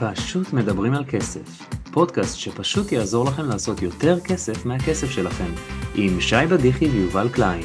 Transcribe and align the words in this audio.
פשוט 0.00 0.52
מדברים 0.52 0.94
על 0.94 1.04
כסף, 1.12 1.46
פודקאסט 1.92 2.38
שפשוט 2.38 2.92
יעזור 2.92 3.24
לכם 3.24 3.42
לעשות 3.42 3.82
יותר 3.82 4.20
כסף 4.20 4.66
מהכסף 4.66 5.06
שלכם, 5.06 5.52
עם 5.94 6.20
שי 6.20 6.46
בדיחי 6.50 6.88
ויובל 6.88 7.28
קליין. 7.34 7.62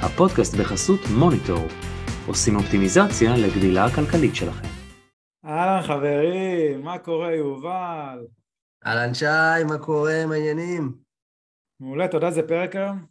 הפודקאסט 0.00 0.54
בחסות 0.54 1.00
מוניטור, 1.18 1.66
עושים 2.26 2.56
אופטימיזציה 2.56 3.36
לגדילה 3.36 3.84
הכלכלית 3.84 4.34
שלכם. 4.36 4.68
אהלן 5.44 5.82
חברים, 5.82 6.82
מה 6.82 6.98
קורה 6.98 7.34
יובל? 7.34 8.26
אהלן 8.86 9.14
שי, 9.14 9.64
מה 9.68 9.78
קורה, 9.78 10.26
מה 10.26 10.34
העניינים? 10.34 10.94
מעולה, 11.80 12.04
אתה 12.04 12.16
יודע 12.16 12.26
איזה 12.26 12.42
פרק 12.48 12.76
היום? 12.76 13.06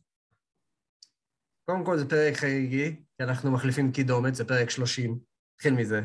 קודם 1.66 1.86
כל 1.86 1.98
זה 1.98 2.10
פרק 2.10 2.38
חגיגי, 2.38 2.96
כי 3.18 3.24
אנחנו 3.24 3.52
מחליפים 3.52 3.92
קידומת, 3.92 4.36
זה 4.36 4.46
פרק 4.46 4.70
30, 4.70 5.18
נתחיל 5.56 5.74
מזה. 5.74 6.02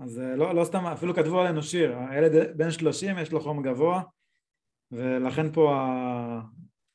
אז 0.00 0.20
אה, 0.20 0.36
לא, 0.36 0.54
לא 0.54 0.64
סתם, 0.64 0.86
אפילו 0.86 1.14
כתבו 1.14 1.40
עלינו 1.40 1.62
שיר, 1.62 1.98
הילד 2.10 2.56
בן 2.56 2.70
30 2.70 3.18
יש 3.18 3.32
לו 3.32 3.40
חום 3.40 3.62
גבוה, 3.62 4.02
ולכן 4.92 5.52
פה 5.52 5.74
ה... 5.74 6.40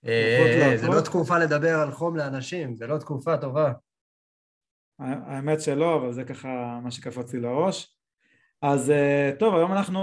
אה, 0.05 0.77
זה 0.77 0.87
לא 0.87 1.01
תקופה 1.01 1.39
לדבר 1.39 1.79
על 1.79 1.91
חום 1.91 2.17
לאנשים, 2.17 2.75
זה 2.75 2.87
לא 2.87 2.97
תקופה 2.97 3.37
טובה. 3.37 3.73
האמת 4.99 5.61
שלא, 5.61 5.95
אבל 5.95 6.11
זה 6.11 6.23
ככה 6.23 6.79
מה 6.83 6.91
שקפץ 6.91 7.33
לי 7.33 7.39
לראש. 7.39 7.97
אז 8.61 8.89
אה, 8.89 9.31
טוב, 9.39 9.55
היום 9.55 9.71
אנחנו 9.71 10.01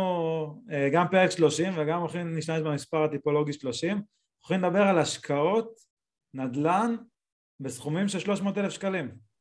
גם 0.92 1.06
פרק 1.10 1.30
30 1.30 1.72
וגם 1.76 2.00
הולכים 2.00 2.34
להשתמש 2.34 2.60
במספר 2.60 3.04
הטיפולוגי 3.04 3.52
30, 3.52 4.02
הולכים 4.40 4.64
לדבר 4.64 4.82
על 4.82 4.98
השקעות, 4.98 5.74
נדל"ן, 6.34 6.96
בסכומים 7.60 8.08
של 8.08 8.18
300 8.18 8.58
אלף 8.58 8.72
שקלים. 8.72 9.31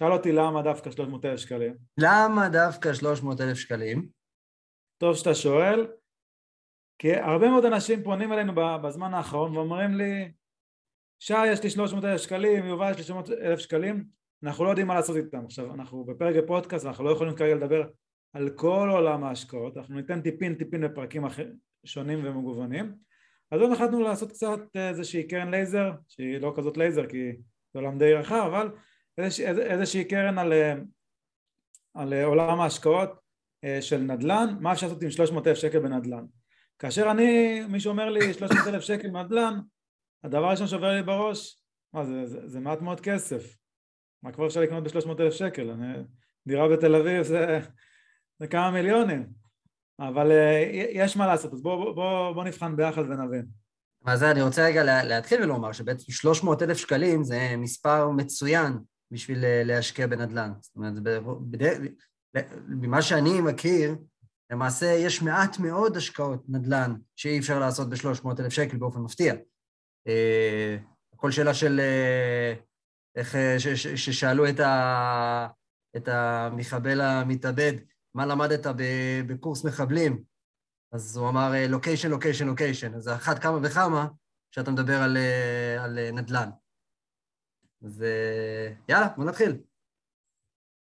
שאל 0.00 0.12
אותי 0.12 0.32
למה 0.32 0.62
דווקא 0.62 0.90
300 0.90 1.24
אלף 1.24 1.40
שקלים. 1.40 1.74
למה 1.98 2.48
דווקא 2.48 2.94
300 2.94 3.40
אלף 3.40 3.56
שקלים? 3.56 4.08
טוב 4.98 5.16
שאתה 5.16 5.34
שואל, 5.34 5.86
כי 6.98 7.14
הרבה 7.14 7.50
מאוד 7.50 7.64
אנשים 7.64 8.02
פונים 8.02 8.32
אלינו 8.32 8.52
בזמן 8.54 9.14
האחרון 9.14 9.56
ואומרים 9.56 9.94
לי 9.94 10.32
שי 11.22 11.46
יש 11.46 11.62
לי 11.62 11.70
300 11.70 12.04
אלף 12.04 12.20
שקלים, 12.20 12.64
יובל 12.64 12.90
יש 12.90 12.96
לי 12.96 13.02
300 13.02 13.30
אלף 13.30 13.58
שקלים, 13.58 14.04
אנחנו 14.42 14.64
לא 14.64 14.70
יודעים 14.70 14.86
מה 14.86 14.94
לעשות 14.94 15.16
איתם. 15.16 15.44
עכשיו 15.44 15.74
אנחנו 15.74 16.04
בפרק 16.04 16.36
הפודקאסט, 16.44 16.86
אנחנו 16.86 17.04
לא 17.04 17.10
יכולים 17.10 17.36
כרגע 17.36 17.54
לדבר 17.54 17.88
על 18.32 18.50
כל 18.50 18.88
עולם 18.92 19.24
ההשקעות, 19.24 19.76
אנחנו 19.76 19.94
ניתן 19.94 20.20
טיפין 20.20 20.54
טיפין 20.54 20.88
בפרקים 20.88 21.24
אחר, 21.24 21.46
שונים 21.84 22.18
ומגוונים. 22.24 22.94
אז 23.50 23.60
היום 23.60 23.72
החלטנו 23.72 24.00
לעשות 24.00 24.32
קצת 24.32 24.60
איזושהי 24.74 25.28
קרן 25.28 25.50
לייזר, 25.50 25.90
שהיא 26.08 26.38
לא 26.38 26.52
כזאת 26.56 26.76
לייזר 26.76 27.06
כי 27.06 27.32
זה 27.72 27.78
עולם 27.78 27.98
די 27.98 28.14
רחב, 28.14 28.50
אבל 28.52 28.68
איזושה, 29.24 29.50
איזושהי 29.50 30.04
קרן 30.04 30.38
על, 30.38 30.52
על 31.94 32.14
עולם 32.24 32.60
ההשקעות 32.60 33.10
אה, 33.64 33.82
של 33.82 33.98
נדל"ן, 33.98 34.56
מה 34.60 34.72
אפשר 34.72 34.86
לעשות 34.86 35.02
עם 35.02 35.10
300 35.10 35.46
אלף 35.46 35.58
שקל 35.58 35.78
בנדל"ן. 35.78 36.24
כאשר 36.78 37.10
אני, 37.10 37.60
מישהו 37.68 37.90
אומר 37.90 38.10
לי 38.10 38.34
300 38.34 38.66
אלף 38.66 38.82
שקל 38.82 39.10
בנדל"ן, 39.10 39.60
הדבר 40.24 40.44
הראשון 40.44 40.66
שעובר 40.66 40.88
לי 40.88 41.02
בראש, 41.02 41.62
מה 41.92 42.04
זה, 42.04 42.26
זה, 42.26 42.48
זה 42.48 42.60
מעט 42.60 42.80
מאוד 42.80 43.00
כסף, 43.00 43.56
מה 44.22 44.32
כבר 44.32 44.46
אפשר 44.46 44.60
לקנות 44.60 44.84
ב-300 44.84 45.20
אלף 45.20 45.34
שקל, 45.34 45.70
אני, 45.70 45.86
דירה 46.46 46.68
בתל 46.68 46.94
אביב 46.94 47.22
זה, 47.22 47.60
זה 48.38 48.46
כמה 48.46 48.70
מיליונים, 48.70 49.26
אבל 50.00 50.30
אה, 50.30 50.70
יש 50.90 51.16
מה 51.16 51.26
לעשות, 51.26 51.52
אז 51.52 51.62
בואו 51.62 51.94
בוא, 51.94 52.32
בוא 52.32 52.44
נבחן 52.44 52.76
ביחד 52.76 53.02
ונבין. 53.02 53.46
זה, 54.14 54.30
אני 54.30 54.42
רוצה 54.42 54.64
רגע 54.64 55.04
להתחיל 55.04 55.42
ולומר 55.42 55.72
שבעצם 55.72 56.12
300 56.12 56.62
אלף 56.62 56.76
שקלים 56.76 57.24
זה 57.24 57.54
מספר 57.58 58.10
מצוין 58.10 58.72
בשביל 59.10 59.44
אה, 59.44 59.62
להשקיע 59.64 60.06
בנדל"ן. 60.06 60.52
זאת 60.60 60.76
אומרת, 60.76 60.92
ממה 62.68 63.02
שאני 63.02 63.40
מכיר, 63.40 63.96
למעשה 64.50 64.86
יש 64.86 65.22
מעט 65.22 65.58
מאוד 65.58 65.96
השקעות 65.96 66.44
נדל"ן 66.48 66.94
שאי 67.16 67.38
אפשר 67.38 67.58
לעשות 67.58 67.88
ב-300 67.90 68.40
אלף 68.40 68.52
שקל 68.52 68.76
באופן 68.76 69.00
מפתיע. 69.00 69.34
אה, 70.08 70.76
כל 71.16 71.30
שאלה 71.30 71.54
של 71.54 71.80
אה, 71.80 72.54
איך, 73.16 73.36
ששאלו 73.74 74.48
את, 74.48 74.60
ה, 74.60 75.48
את 75.96 76.08
המחבל 76.08 77.00
המתאבד, 77.00 77.72
מה 78.14 78.26
למדת 78.26 78.66
בקורס 79.26 79.64
מחבלים? 79.64 80.22
אז 80.92 81.16
הוא 81.16 81.28
אמר 81.28 81.52
לוקיישן, 81.68 82.10
לוקיישן, 82.10 82.46
לוקיישן. 82.46 82.94
אז 82.94 83.08
אחת 83.08 83.38
כמה 83.38 83.58
וכמה 83.62 84.08
שאתה 84.50 84.70
מדבר 84.70 85.02
על, 85.02 85.16
על 85.78 86.10
נדל"ן. 86.12 86.50
אז 87.82 88.04
יאללה, 88.88 89.08
בוא 89.16 89.24
נתחיל. 89.24 89.52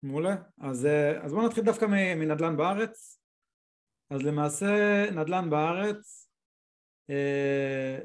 מעולה. 0.03 0.37
אז, 0.61 0.87
אה, 0.87 1.25
אז 1.25 1.33
בואו 1.33 1.47
נתחיל 1.47 1.65
דווקא 1.65 1.87
מנדל"ן 2.17 2.57
בארץ. 2.57 3.21
אז 4.11 4.23
למעשה 4.23 5.05
נדל"ן 5.11 5.51
בארץ 5.51 6.31
אה, 7.11 7.99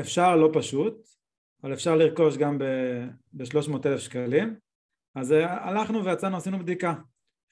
אפשר 0.00 0.36
לא 0.36 0.50
פשוט, 0.54 1.08
אבל 1.62 1.72
אפשר 1.72 1.96
לרכוש 1.96 2.36
גם 2.36 2.58
ב-300 2.58 3.86
אלף 3.86 4.00
שקלים. 4.00 4.56
אז 5.14 5.32
אה, 5.32 5.68
הלכנו 5.68 6.04
ויצאנו, 6.04 6.36
עשינו 6.36 6.58
בדיקה. 6.58 6.94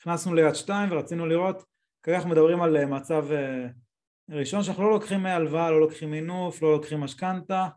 נכנסנו 0.01 0.35
ליד 0.35 0.55
שתיים 0.55 0.93
ורצינו 0.93 1.27
לראות, 1.27 1.65
כרגע 2.03 2.17
אנחנו 2.17 2.31
מדברים 2.31 2.63
על 2.63 2.85
מצב 2.85 3.25
ראשון 4.31 4.63
שאנחנו 4.63 4.83
לא 4.83 4.91
לוקחים 4.91 5.27
הלוואה, 5.27 5.71
לא 5.71 5.81
לוקחים 5.81 6.11
מינוף, 6.11 6.63
לא 6.63 6.73
לוקחים 6.73 7.01
משכנתה, 7.01 7.69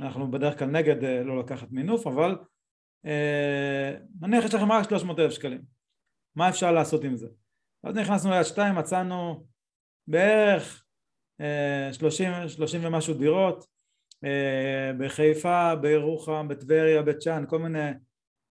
אנחנו 0.00 0.30
בדרך 0.30 0.58
כלל 0.58 0.68
נגד 0.68 1.04
אה, 1.04 1.22
לא 1.22 1.38
לקחת 1.38 1.68
מינוף, 1.70 2.06
אבל 2.06 2.36
אה, 3.06 3.94
נניח 4.20 4.44
יש 4.44 4.54
לכם 4.54 4.72
רק 4.72 4.88
300 4.88 5.18
אלף 5.18 5.32
שקלים, 5.32 5.62
מה 6.36 6.48
אפשר 6.48 6.72
לעשות 6.72 7.04
עם 7.04 7.16
זה? 7.16 7.26
אז 7.84 7.96
נכנסנו 7.96 8.30
ליד 8.30 8.42
שתיים, 8.42 8.74
מצאנו 8.74 9.46
בערך 10.06 10.84
30, 11.92 12.30
אה, 12.30 12.48
30 12.48 12.84
ומשהו 12.84 13.14
דירות 13.14 13.72
בחיפה, 14.98 15.76
בירוחם, 15.76 16.48
בטבריה, 16.48 17.02
בית 17.02 17.22
שאן, 17.22 17.44
כל 17.48 17.58
מיני 17.58 17.90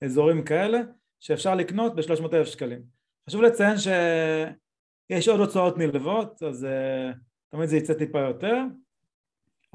אזורים 0.05 0.45
כאלה 0.45 0.79
שאפשר 1.21 1.55
לקנות 1.55 1.97
ב-300 1.97 2.35
אלף 2.35 2.47
שקלים. 2.47 2.83
חשוב 3.29 3.43
לציין 3.43 3.77
שיש 3.79 5.29
עוד 5.29 5.41
הוצאות 5.41 5.79
נלוות, 5.79 6.43
אז 6.43 6.67
תמיד 7.51 7.69
זה 7.69 7.77
יצא 7.77 7.95
טיפה 7.95 8.21
יותר, 8.21 8.55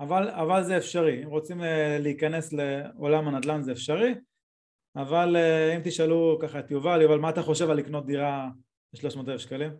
אבל, 0.03 0.29
אבל 0.29 0.63
זה 0.63 0.77
אפשרי, 0.77 1.23
אם 1.23 1.29
רוצים 1.29 1.63
אה, 1.63 1.97
להיכנס 1.99 2.53
לעולם 2.53 3.27
הנדל"ן 3.27 3.61
זה 3.61 3.71
אפשרי, 3.71 4.15
אבל 4.95 5.35
אה, 5.35 5.75
אם 5.75 5.81
תשאלו 5.83 6.39
ככה 6.41 6.59
את 6.59 6.71
יובל, 6.71 7.01
יובל 7.01 7.19
מה 7.19 7.29
אתה 7.29 7.41
חושב 7.41 7.69
על 7.69 7.77
לקנות 7.77 8.05
דירה 8.05 8.49
ב-300,000 8.93 9.37
שקלים? 9.37 9.71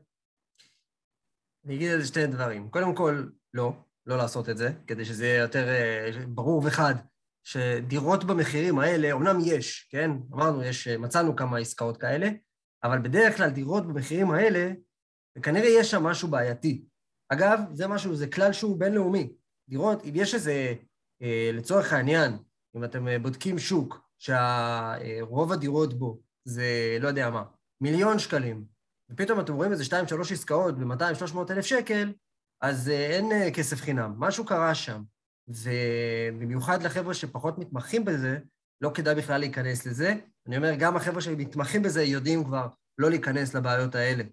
אני 1.66 1.76
אגיד 1.76 1.92
על 1.92 2.02
זה 2.02 2.08
שתי 2.08 2.28
דברים, 2.28 2.70
קודם 2.70 2.96
כל 2.96 3.24
לא, 3.54 3.74
לא 4.06 4.18
לעשות 4.18 4.50
את 4.50 4.58
זה, 4.58 4.70
כדי 4.88 5.06
שזה 5.06 5.26
יהיה 5.26 5.42
יותר 5.42 5.68
אה, 5.68 6.12
ברור 6.28 6.64
וחד, 6.66 6.96
שדירות 7.44 8.24
במחירים 8.24 8.80
האלה, 8.80 9.12
אמנם 9.12 9.38
יש, 9.46 9.88
כן? 9.92 10.12
אמרנו, 10.34 10.64
יש, 10.64 10.88
מצאנו 10.88 11.36
כמה 11.36 11.58
עסקאות 11.58 11.98
כאלה, 11.98 12.30
אבל 12.84 13.00
בדרך 13.00 13.38
כלל 13.38 13.50
דירות 13.50 13.88
במחירים 13.88 14.32
האלה, 14.32 14.72
וכנראה 15.38 15.70
יש 15.70 15.92
שם 15.92 16.04
משהו 16.04 16.28
בעייתי. 16.28 16.86
אגב, 17.30 17.60
זה 17.74 17.88
משהו, 17.88 18.16
זה 18.16 18.28
כלל 18.28 18.54
שהוא 18.54 18.80
בינלאומי. 18.80 19.34
לראות 19.68 20.06
אם 20.06 20.12
יש 20.16 20.34
איזה, 20.34 20.74
אה, 21.22 21.50
לצורך 21.54 21.94
העניין, 21.94 22.38
אם 22.76 22.84
אתם 22.84 23.08
אה, 23.08 23.20
בודקים 23.20 23.60
שוק 23.60 24.10
שרוב 24.18 25.52
הדירות 25.52 25.94
בו 25.94 26.20
זה, 26.46 26.98
לא 27.02 27.08
יודע 27.08 27.30
מה, 27.30 27.44
מיליון 27.82 28.20
שקלים, 28.20 28.66
ופתאום 29.10 29.40
אתם 29.40 29.54
רואים 29.54 29.72
איזה 29.72 29.86
שתיים, 29.86 30.08
שלוש 30.08 30.32
עסקאות 30.32 30.78
ב-200-300 30.78 31.38
אלף 31.52 31.66
שקל, 31.66 32.14
אז 32.62 32.90
אה, 32.90 33.08
אין 33.08 33.54
כסף 33.54 33.82
חינם. 33.82 34.14
משהו 34.18 34.46
קרה 34.46 34.76
שם, 34.76 35.04
ובמיוחד 35.48 36.84
לחבר'ה 36.84 37.14
שפחות 37.14 37.58
מתמחים 37.58 38.06
בזה, 38.06 38.40
לא 38.82 38.92
כדאי 38.94 39.16
בכלל 39.16 39.40
להיכנס 39.40 39.86
לזה. 39.86 40.16
אני 40.48 40.58
אומר, 40.58 40.76
גם 40.80 40.96
החבר'ה 40.96 41.22
שמתמחים 41.22 41.82
בזה 41.82 42.04
יודעים 42.04 42.44
כבר 42.44 42.68
לא 42.98 43.10
להיכנס 43.10 43.54
לבעיות 43.54 43.96
האלה. 43.96 44.24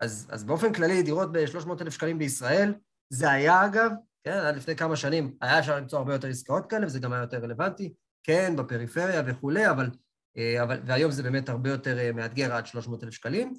אז, 0.00 0.26
אז 0.30 0.44
באופן 0.44 0.72
כללי, 0.72 1.02
דירות 1.02 1.32
ב-300 1.32 1.82
אלף 1.82 1.92
שקלים 1.92 2.18
בישראל, 2.18 2.74
זה 3.10 3.30
היה 3.30 3.66
אגב, 3.66 3.90
כן, 4.24 4.32
עד 4.32 4.56
לפני 4.56 4.76
כמה 4.76 4.96
שנים 4.96 5.36
היה 5.40 5.58
אפשר 5.58 5.76
למצוא 5.76 5.98
הרבה 5.98 6.12
יותר 6.12 6.28
עסקאות 6.28 6.70
כאלה, 6.70 6.86
וזה 6.86 7.00
גם 7.00 7.12
היה 7.12 7.22
יותר 7.22 7.36
רלוונטי, 7.36 7.94
כן, 8.22 8.56
בפריפריה 8.56 9.22
וכולי, 9.26 9.70
אבל, 9.70 9.90
אה, 10.36 10.62
אבל 10.62 10.80
והיום 10.86 11.10
זה 11.10 11.22
באמת 11.22 11.48
הרבה 11.48 11.70
יותר 11.70 11.98
אה, 11.98 12.12
מאתגר 12.12 12.52
עד 12.52 12.66
300 12.66 13.04
אלף 13.04 13.12
שקלים. 13.12 13.54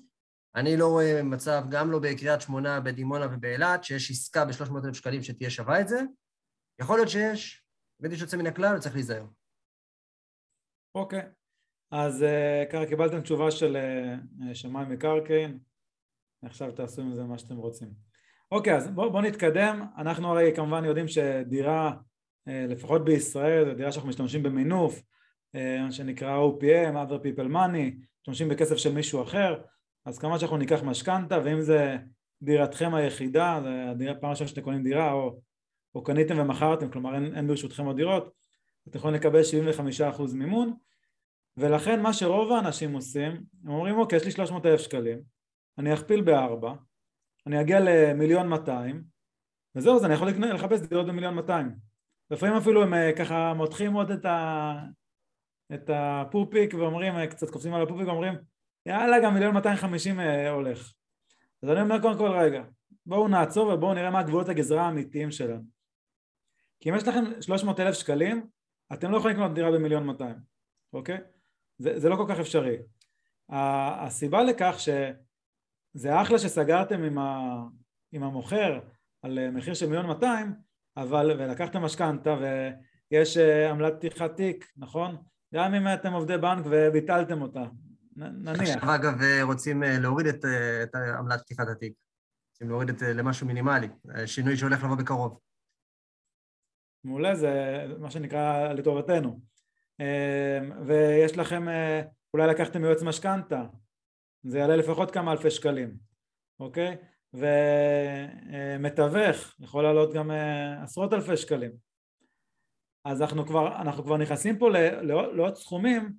אני 0.55 0.77
לא 0.77 0.87
רואה 0.87 1.23
מצב, 1.23 1.63
גם 1.69 1.91
לא 1.91 1.99
בקריית 1.99 2.41
שמונה, 2.41 2.79
בדימונה 2.79 3.25
ובאילת, 3.31 3.83
שיש 3.83 4.11
עסקה 4.11 4.45
ב-300 4.45 4.85
אלף 4.85 4.95
שקלים 4.95 5.23
שתהיה 5.23 5.49
שווה 5.49 5.81
את 5.81 5.87
זה. 5.87 6.01
יכול 6.81 6.97
להיות 6.97 7.09
שיש, 7.09 7.65
באמת 7.99 8.13
יש 8.13 8.21
יוצא 8.21 8.37
מן 8.37 8.47
הכלל 8.47 8.75
וצריך 8.77 8.95
להיזהר. 8.95 9.25
אוקיי, 10.95 11.21
אז 11.91 12.23
אה, 12.23 12.63
ככה 12.71 12.85
קיבלתם 12.85 13.21
תשובה 13.21 13.51
של 13.51 13.77
שמאי 14.53 14.85
מקרקעין, 14.85 15.59
עכשיו 16.43 16.71
תעשו 16.71 17.01
עם 17.01 17.13
זה 17.13 17.23
מה 17.23 17.37
שאתם 17.37 17.57
רוצים. 17.57 18.08
אוקיי, 18.51 18.75
אז 18.75 18.87
בואו 18.87 19.11
בוא 19.11 19.21
נתקדם. 19.21 19.85
אנחנו 19.97 20.27
הרי 20.27 20.51
כמובן 20.55 20.85
יודעים 20.85 21.07
שדירה, 21.07 21.91
אה, 22.47 22.65
לפחות 22.69 23.05
בישראל, 23.05 23.65
זו 23.65 23.73
דירה 23.73 23.91
שאנחנו 23.91 24.09
משתמשים 24.09 24.43
במינוף, 24.43 25.01
מה 25.53 25.91
שנקרא 25.91 26.37
OPM, 26.37 26.93
other 26.93 27.23
people 27.23 27.53
money, 27.53 28.05
משתמשים 28.19 28.49
בכסף 28.49 28.77
של 28.77 28.93
מישהו 28.93 29.23
אחר, 29.23 29.61
אז 30.05 30.19
כמה 30.19 30.39
שאנחנו 30.39 30.57
ניקח 30.57 30.83
משכנתה, 30.83 31.39
ואם 31.43 31.61
זה 31.61 31.97
דירתכם 32.41 32.93
היחידה, 32.93 33.61
זה 33.97 34.13
פעם 34.21 34.29
ראשונה 34.29 34.47
שאתם 34.47 34.61
קונים 34.61 34.83
דירה, 34.83 35.11
או, 35.11 35.39
או 35.95 36.03
קניתם 36.03 36.39
ומכרתם, 36.39 36.89
כלומר 36.89 37.15
אין, 37.15 37.35
אין 37.35 37.47
ברשותכם 37.47 37.85
עוד 37.85 37.95
דירות, 37.95 38.31
אתם 38.89 38.97
יכולים 38.97 39.15
לקבל 39.15 39.41
75% 40.17 40.21
מימון, 40.33 40.73
ולכן 41.57 42.01
מה 42.01 42.13
שרוב 42.13 42.51
האנשים 42.51 42.93
עושים, 42.93 43.31
הם 43.65 43.71
אומרים 43.71 43.97
אוקיי, 43.97 44.17
יש 44.17 44.25
לי 44.25 44.31
300 44.31 44.65
אלף 44.65 44.81
שקלים, 44.81 45.21
אני 45.77 45.93
אכפיל 45.93 46.21
בארבע, 46.21 46.73
אני 47.49 47.61
אגיע 47.61 47.79
למיליון 47.79 48.47
200, 48.47 49.03
וזהו, 49.75 49.95
אז 49.95 50.05
אני 50.05 50.13
יכול 50.13 50.27
לחפש 50.27 50.81
דירות 50.81 51.07
במיליון 51.07 51.33
200. 51.33 51.75
לפעמים 52.31 52.55
אפילו 52.55 52.83
הם 52.83 52.93
אה, 52.93 53.11
ככה 53.17 53.53
מותחים 53.53 53.93
עוד 53.93 54.11
את, 54.11 54.25
ה... 54.25 54.73
את 55.73 55.89
הפופיק 55.93 56.73
ואומרים, 56.73 57.15
אה, 57.15 57.27
קצת 57.27 57.49
קופצים 57.49 57.73
על 57.73 57.81
הפופיק 57.81 58.07
ואומרים, 58.07 58.33
יאללה, 58.85 59.19
גם 59.23 59.33
מיליון 59.33 59.53
250 59.53 60.19
אה, 60.19 60.49
הולך. 60.49 60.93
אז 61.63 61.69
אני 61.69 61.81
אומר 61.81 62.01
קודם 62.01 62.17
כל, 62.17 62.31
רגע, 62.31 62.63
בואו 63.05 63.27
נעצור 63.27 63.73
ובואו 63.73 63.93
נראה 63.93 64.11
מה 64.11 64.23
גבולות 64.23 64.49
הגזרה 64.49 64.81
האמיתיים 64.81 65.31
שלנו. 65.31 65.63
כי 66.79 66.89
אם 66.89 66.95
יש 66.95 67.07
לכם 67.07 67.41
300 67.41 67.79
אלף 67.79 67.95
שקלים, 67.95 68.47
אתם 68.93 69.11
לא 69.11 69.17
יכולים 69.17 69.37
לקנות 69.37 69.53
דירה 69.53 69.71
במיליון 69.71 70.05
200, 70.05 70.35
אוקיי? 70.93 71.17
זה, 71.77 71.99
זה 71.99 72.09
לא 72.09 72.15
כל 72.15 72.25
כך 72.29 72.39
אפשרי. 72.39 72.77
הסיבה 73.49 74.43
לכך 74.43 74.75
שזה 75.93 76.21
אחלה 76.21 76.39
שסגרתם 76.39 77.03
עם, 77.03 77.17
ה, 77.17 77.61
עם 78.11 78.23
המוכר 78.23 78.79
על 79.21 79.39
אה, 79.39 79.51
מחיר 79.51 79.73
של 79.73 79.85
מיליון 79.85 80.05
200, 80.05 80.53
אבל, 80.97 81.31
ולקחתם 81.39 81.81
משכנתה 81.81 82.35
ויש 83.11 83.37
אה, 83.37 83.69
עמלת 83.69 83.93
פתיחת 83.93 84.35
תיק, 84.35 84.65
נכון? 84.77 85.17
גם 85.53 85.73
אם 85.73 85.87
אתם 85.93 86.13
עובדי 86.13 86.37
בנק 86.37 86.65
וביטלתם 86.69 87.41
אותה, 87.41 87.63
נניח. 88.15 88.75
עכשיו 88.75 88.95
אגב 88.95 89.21
אה, 89.21 89.43
רוצים 89.43 89.83
להוריד 89.83 90.27
את, 90.27 90.45
את 90.83 90.95
עמלת 90.95 91.41
פתיחת 91.41 91.67
התיק, 91.67 91.93
רוצים 92.53 92.69
להוריד 92.69 92.89
את 92.89 92.99
זה 92.99 93.13
למשהו 93.13 93.47
מינימלי, 93.47 93.87
שינוי 94.25 94.57
שהולך 94.57 94.83
לבוא 94.83 94.95
בקרוב. 94.95 95.39
מעולה, 97.03 97.35
זה 97.35 97.85
מה 97.99 98.11
שנקרא 98.11 98.73
לטובתנו. 98.73 99.39
ויש 100.85 101.37
לכם, 101.37 101.65
אולי 102.33 102.47
לקחתם 102.47 102.83
יועץ 102.83 103.03
משכנתה, 103.03 103.63
זה 104.43 104.59
יעלה 104.59 104.75
לפחות 104.75 105.11
כמה 105.11 105.31
אלפי 105.31 105.51
שקלים, 105.51 105.93
אוקיי? 106.59 106.97
ומתווך 107.33 109.55
יכול 109.59 109.83
לעלות 109.83 110.13
גם 110.13 110.31
אה, 110.31 110.83
עשרות 110.83 111.13
אלפי 111.13 111.37
שקלים. 111.37 111.71
אז 113.05 113.21
אנחנו 113.21 113.45
כבר, 113.45 113.81
אנחנו 113.81 114.03
כבר 114.03 114.17
נכנסים 114.17 114.57
פה 114.57 114.69
לעוד 115.33 115.55
סכומים 115.55 116.13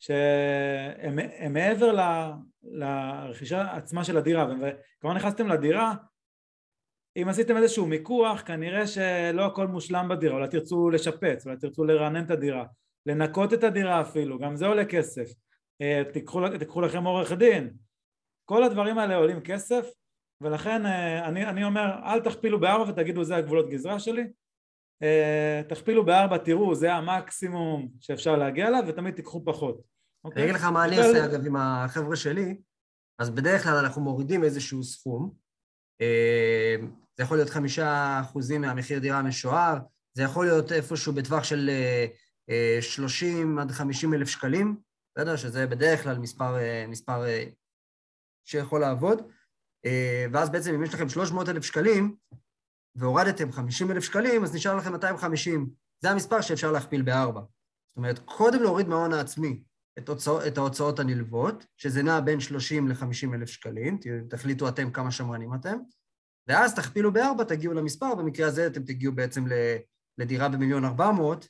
שהם 0.00 1.18
מעבר 1.52 1.92
ל, 1.92 2.00
לרכישה 2.62 3.72
עצמה 3.72 4.04
של 4.04 4.16
הדירה, 4.16 4.46
וכבר 4.46 5.12
נכנסתם 5.12 5.48
לדירה, 5.48 5.94
אם 7.16 7.28
עשיתם 7.28 7.56
איזשהו 7.56 7.86
מיקוח, 7.86 8.42
כנראה 8.46 8.86
שלא 8.86 9.46
הכל 9.46 9.66
מושלם 9.66 10.08
בדירה, 10.08 10.34
אולי 10.34 10.48
תרצו 10.48 10.90
לשפץ, 10.90 11.46
אולי 11.46 11.58
תרצו 11.58 11.84
לרענן 11.84 12.24
את 12.24 12.30
הדירה, 12.30 12.64
לנקות 13.06 13.52
את 13.52 13.64
הדירה 13.64 14.00
אפילו, 14.00 14.38
גם 14.38 14.56
זה 14.56 14.66
עולה 14.66 14.84
כסף, 14.84 15.26
תיקחו, 16.12 16.40
תיקחו 16.58 16.80
לכם 16.80 17.04
עורך 17.04 17.32
דין, 17.32 17.70
כל 18.44 18.62
הדברים 18.62 18.98
האלה 18.98 19.16
עולים 19.16 19.40
כסף 19.40 19.86
ולכן 20.40 20.86
אה, 20.86 21.28
אני, 21.28 21.46
אני 21.46 21.64
אומר 21.64 21.94
אל 22.04 22.20
תכפילו 22.20 22.60
בארבע 22.60 22.90
ותגידו 22.90 23.24
זה 23.24 23.36
הגבולות 23.36 23.68
גזרה 23.68 24.00
שלי. 24.00 24.24
אה, 25.02 25.62
תכפילו 25.68 26.04
בארבע 26.04 26.38
תראו 26.38 26.74
זה 26.74 26.92
המקסימום 26.92 27.88
שאפשר 28.00 28.36
להגיע 28.36 28.68
אליו 28.68 28.84
ותמיד 28.86 29.14
תיקחו 29.14 29.44
פחות. 29.44 29.80
אוקיי? 30.24 30.42
אני 30.42 30.50
אגיד 30.50 30.60
לך 30.60 30.64
מה 30.64 30.84
אני 30.84 30.98
עושה 30.98 31.24
אגב 31.24 31.46
עם 31.46 31.56
החבר'ה 31.56 32.16
שלי. 32.16 32.56
אז 33.18 33.30
בדרך 33.30 33.62
כלל 33.62 33.76
אנחנו 33.76 34.02
מורידים 34.02 34.44
איזשהו 34.44 34.84
סכום. 34.84 35.44
זה 37.16 37.22
יכול 37.22 37.36
להיות 37.36 37.50
חמישה 37.50 38.20
אחוזים 38.20 38.60
מהמחיר 38.60 38.98
דירה 38.98 39.18
המשוער 39.18 39.78
זה 40.14 40.22
יכול 40.22 40.46
להיות 40.46 40.72
איפשהו 40.72 41.12
בטווח 41.12 41.44
של 41.44 41.70
30 42.80 43.58
עד 43.58 43.70
50 43.70 44.14
אלף 44.14 44.28
שקלים, 44.28 44.76
בסדר? 45.16 45.36
שזה 45.36 45.66
בדרך 45.66 46.02
כלל 46.02 46.18
מספר, 46.18 46.56
אה, 46.58 46.86
מספר 46.88 47.24
אה, 47.24 47.44
שיכול 48.44 48.80
לעבוד. 48.80 49.22
אה, 49.84 50.26
ואז 50.32 50.50
בעצם 50.50 50.74
אם 50.74 50.82
יש 50.82 50.94
לכם 50.94 51.08
300 51.08 51.48
אלף 51.48 51.64
שקלים 51.64 52.16
והורדתם 52.94 53.52
50 53.52 53.90
אלף 53.90 54.04
שקלים, 54.04 54.44
אז 54.44 54.54
נשאר 54.54 54.76
לכם 54.76 54.92
250. 54.92 55.70
זה 56.02 56.10
המספר 56.10 56.40
שאפשר 56.40 56.72
להכפיל 56.72 57.02
בארבע. 57.02 57.40
זאת 57.40 57.96
אומרת, 57.96 58.18
קודם 58.18 58.62
להוריד 58.62 58.88
מההון 58.88 59.12
העצמי 59.12 59.62
את, 59.98 60.08
הוצא, 60.08 60.48
את 60.48 60.58
ההוצאות 60.58 60.98
הנלוות, 60.98 61.66
שזה 61.76 62.02
נע 62.02 62.20
בין 62.20 62.40
30 62.40 62.88
ל-50 62.88 63.34
אלף 63.34 63.48
שקלים, 63.48 63.98
תחליטו 64.28 64.68
אתם 64.68 64.90
כמה 64.90 65.10
שמרנים 65.10 65.54
אתם, 65.54 65.78
ואז 66.48 66.74
תכפילו 66.74 67.12
בארבע, 67.12 67.44
תגיעו 67.44 67.74
למספר, 67.74 68.14
במקרה 68.14 68.46
הזה 68.46 68.66
אתם 68.66 68.82
תגיעו 68.82 69.12
בעצם 69.12 69.44
לדירה 70.18 70.48
במיליון 70.48 70.84
ארבע 70.84 71.12
מאות, 71.12 71.48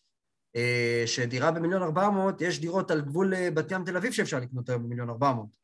שדירה 1.07 1.51
במיליון 1.51 1.83
ארבע 1.83 2.11
מאות, 2.11 2.41
יש 2.41 2.61
דירות 2.61 2.91
על 2.91 3.01
גבול 3.01 3.35
אה, 3.35 3.51
בת 3.51 3.71
ים 3.71 3.85
תל 3.85 3.97
אביב 3.97 4.13
שאפשר 4.13 4.41
לקנות 4.41 4.69
היום 4.69 4.83
במיליון 4.83 5.11
ארבע 5.11 5.33
מאות. 5.33 5.57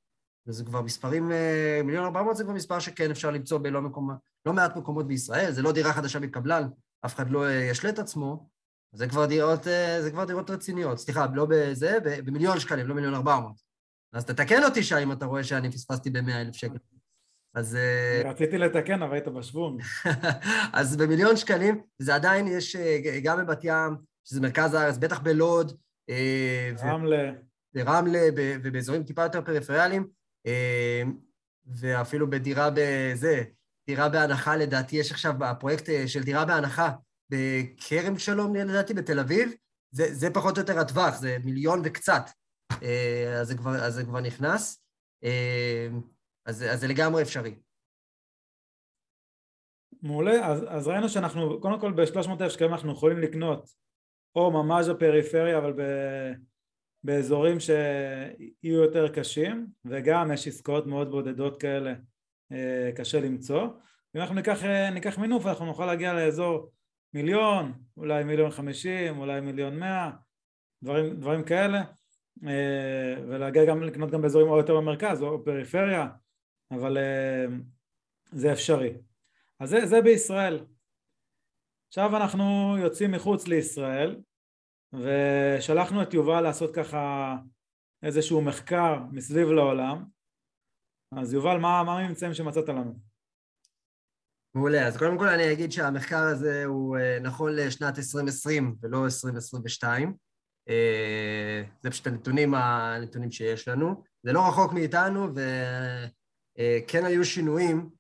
וזה 0.47 0.65
כבר 0.65 0.83
מספרים, 0.83 1.33
אה, 1.33 1.81
מיליון 1.85 2.05
ארבע 2.05 2.23
מאות 2.23 2.37
זה 2.37 2.45
כבר 2.45 2.53
מספר 2.53 2.79
שכן 2.79 3.11
אפשר 3.11 3.31
למצוא 3.31 3.59
בלא 3.59 3.83
מקום, 3.83 4.11
לא 4.47 4.53
מעט 4.53 4.77
מקומות 4.77 5.07
בישראל, 5.07 5.53
זה 5.53 5.63
לא 5.63 5.73
דירה 5.73 5.93
חדשה 5.93 6.21
מקבלן, 6.21 6.69
אף 7.07 7.15
אחד 7.15 7.31
לא 7.31 7.53
ישלה 7.53 7.91
את 7.91 7.99
עצמו, 7.99 8.49
זה 8.93 9.09
כבר 9.09 9.27
דירות, 9.27 9.65
זה 10.01 10.09
כבר 10.13 10.25
דירות 10.25 10.51
רציניות. 10.51 10.99
סליחה, 10.99 11.27
לא 11.35 11.47
בזה, 11.51 11.99
במיליון 12.25 12.61
שקלים, 12.61 12.87
לא 12.87 12.95
מיליון 12.95 13.15
ארבע 13.15 13.41
מאות. 13.41 13.61
אז 14.13 14.25
תתקן 14.25 14.65
אותי, 14.65 14.83
שי, 14.83 15.03
אם 15.03 15.13
אתה 15.13 15.27
רואה 15.27 15.45
שאני 15.45 15.71
פספסתי 15.71 16.11
במאה 16.11 16.41
אלף 16.41 16.55
שקל. 16.55 16.79
אז... 17.55 17.79
רציתי 18.25 18.59
לתקן, 18.59 19.03
אבל 19.03 19.13
היית 19.13 19.29
בשוונג. 19.29 19.83
אז 20.73 20.97
במיליון 20.97 21.37
שקלים, 21.37 21.81
זה 21.99 22.15
עדיין 22.15 22.47
יש, 22.47 22.77
גם 23.23 23.39
בבת 23.39 23.61
ים, 23.65 24.10
שזה 24.25 24.41
מרכז 24.41 24.75
הארץ, 24.75 24.97
בטח 24.99 25.19
בלוד. 25.19 25.73
אה, 26.11 26.71
רמלה. 26.83 27.33
ברמלה 27.75 28.29
ובאזורים 28.37 29.05
טיפה 29.05 29.23
יותר 29.23 29.43
פריפריאליים, 29.43 30.09
אה, 30.47 31.03
ואפילו 31.67 32.31
בדירה 32.31 32.69
בזה, 32.75 33.43
דירה 33.87 34.09
בהנחה, 34.09 34.57
לדעתי 34.57 34.97
יש 34.97 35.11
עכשיו 35.11 35.45
הפרויקט 35.45 35.89
אה, 35.89 36.09
של 36.09 36.23
דירה 36.23 36.45
בהנחה 36.45 36.91
בכרם 37.31 38.19
שלום, 38.19 38.55
לדעתי, 38.57 38.95
בתל 38.95 39.19
אביב, 39.19 39.53
זה, 39.91 40.15
זה 40.15 40.31
פחות 40.35 40.57
או 40.57 40.63
יותר 40.63 40.79
הטווח, 40.79 41.15
זה 41.17 41.37
מיליון 41.45 41.83
וקצת, 41.85 42.23
אז 43.41 43.49
זה 43.49 43.55
כבר, 43.57 43.85
אז 43.85 43.95
זה 43.95 44.05
כבר 44.05 44.21
נכנס, 44.21 44.83
אז, 46.47 46.65
אז 46.71 46.81
זה 46.81 46.89
לגמרי 46.89 47.23
אפשרי. 47.23 47.55
מעולה, 50.03 50.47
אז, 50.47 50.65
אז 50.69 50.89
ראינו 50.89 51.09
שאנחנו, 51.09 51.61
קודם 51.61 51.81
כל 51.81 51.93
ב-300,000 51.93 52.51
שקלים 52.51 52.73
אנחנו 52.73 52.93
יכולים 52.93 53.19
לקנות 53.19 53.71
או 54.37 54.51
ממש 54.51 54.87
בפריפריה 54.89 55.59
אבל 55.59 55.73
ב, 55.73 55.83
באזורים 57.05 57.61
שיהיו 57.61 58.83
יותר 58.83 59.09
קשים 59.09 59.67
וגם 59.85 60.33
יש 60.33 60.49
עסקאות 60.49 60.87
מאוד 60.87 61.11
בודדות 61.11 61.61
כאלה 61.61 61.95
אה, 62.53 62.91
קשה 62.97 63.21
למצוא. 63.21 63.63
אם 64.17 64.21
אנחנו 64.21 64.35
ניקח, 64.35 64.65
אה, 64.65 64.91
ניקח 64.91 65.19
מינוף 65.19 65.47
אנחנו 65.47 65.67
נוכל 65.67 65.87
להגיע 65.87 66.13
לאזור 66.13 66.71
מיליון, 67.15 67.73
אולי 67.97 68.25
מיליון 68.25 68.51
חמישים, 68.51 69.19
אולי 69.19 69.41
מיליון 69.41 69.79
מאה, 69.79 70.11
דברים, 70.83 71.17
דברים 71.17 71.45
כאלה 71.45 71.83
אה, 72.47 73.15
ולהגיע 73.29 73.65
גם 73.65 73.83
לקנות 73.83 74.11
גם 74.11 74.23
באזורים 74.23 74.49
או 74.49 74.57
יותר 74.57 74.77
במרכז 74.77 75.23
או 75.23 75.45
פריפריה 75.45 76.09
אבל 76.71 76.99
זה 78.33 78.53
אפשרי. 78.53 78.93
אז 79.61 79.71
זה, 79.71 79.87
זה 79.87 80.01
בישראל 80.01 80.65
עכשיו 81.91 82.17
אנחנו 82.17 82.77
יוצאים 82.79 83.11
מחוץ 83.11 83.49
לישראל 83.49 84.21
ושלחנו 84.93 86.03
את 86.03 86.15
יובל 86.15 86.41
לעשות 86.41 86.75
ככה 86.75 87.37
איזשהו 88.03 88.43
מחקר 88.43 88.99
מסביב 89.13 89.49
לעולם. 89.49 90.05
אז 91.19 91.35
יובל, 91.35 91.59
מה, 91.59 91.81
הממצאים 91.81 92.35
שמצאת 92.35 92.69
לנו? 92.69 92.99
מעולה, 94.55 94.87
אז 94.87 94.97
קודם 94.97 95.19
כל 95.19 95.29
אני 95.29 95.53
אגיד 95.53 95.73
שהמחקר 95.73 96.23
הזה 96.23 96.65
הוא 96.65 96.97
אה, 96.97 97.19
נכון 97.21 97.57
לשנת 97.57 97.99
2020 97.99 98.77
ולא 98.83 99.05
2022 99.05 100.15
אה, 100.69 101.63
זה 101.83 101.91
פשוט 101.91 102.07
הנתונים, 102.07 102.55
הנתונים 102.55 103.31
שיש 103.31 103.69
לנו. 103.69 104.05
זה 104.23 104.33
לא 104.33 104.49
רחוק 104.49 104.73
מאיתנו 104.73 105.29
וכן 105.35 107.03
אה, 107.03 107.07
היו 107.07 107.25
שינויים 107.25 107.91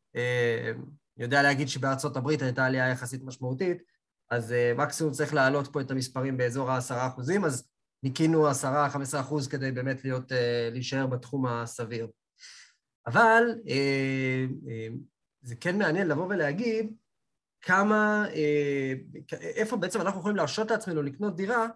יודע 1.20 1.42
להגיד 1.42 1.68
שבארצות 1.68 2.16
הברית 2.16 2.42
הייתה 2.42 2.66
עלייה 2.66 2.88
יחסית 2.88 3.22
משמעותית, 3.22 3.82
אז 4.30 4.50
uh, 4.50 4.78
מקסימום 4.78 5.12
צריך 5.12 5.34
להעלות 5.34 5.72
פה 5.72 5.80
את 5.80 5.90
המספרים 5.90 6.36
באזור 6.36 6.70
ה-10 6.70 6.94
אחוזים, 7.06 7.44
אז 7.44 7.68
ניקינו 8.02 8.50
10-15 8.50 8.52
אחוז 9.20 9.48
כדי 9.48 9.72
באמת 9.72 10.04
להיות, 10.04 10.32
uh, 10.32 10.34
להישאר 10.70 11.06
בתחום 11.06 11.46
הסביר. 11.46 12.08
אבל 13.06 13.42
uh, 13.64 13.68
uh, 13.68 14.92
זה 15.42 15.56
כן 15.56 15.78
מעניין 15.78 16.08
לבוא 16.08 16.26
ולהגיד 16.26 16.92
כמה, 17.60 18.26
uh, 18.28 19.34
איפה 19.40 19.76
בעצם 19.76 20.00
אנחנו 20.00 20.20
יכולים 20.20 20.36
להרשות 20.36 20.70
לעצמנו 20.70 21.02
לקנות 21.02 21.36
דירה 21.36 21.66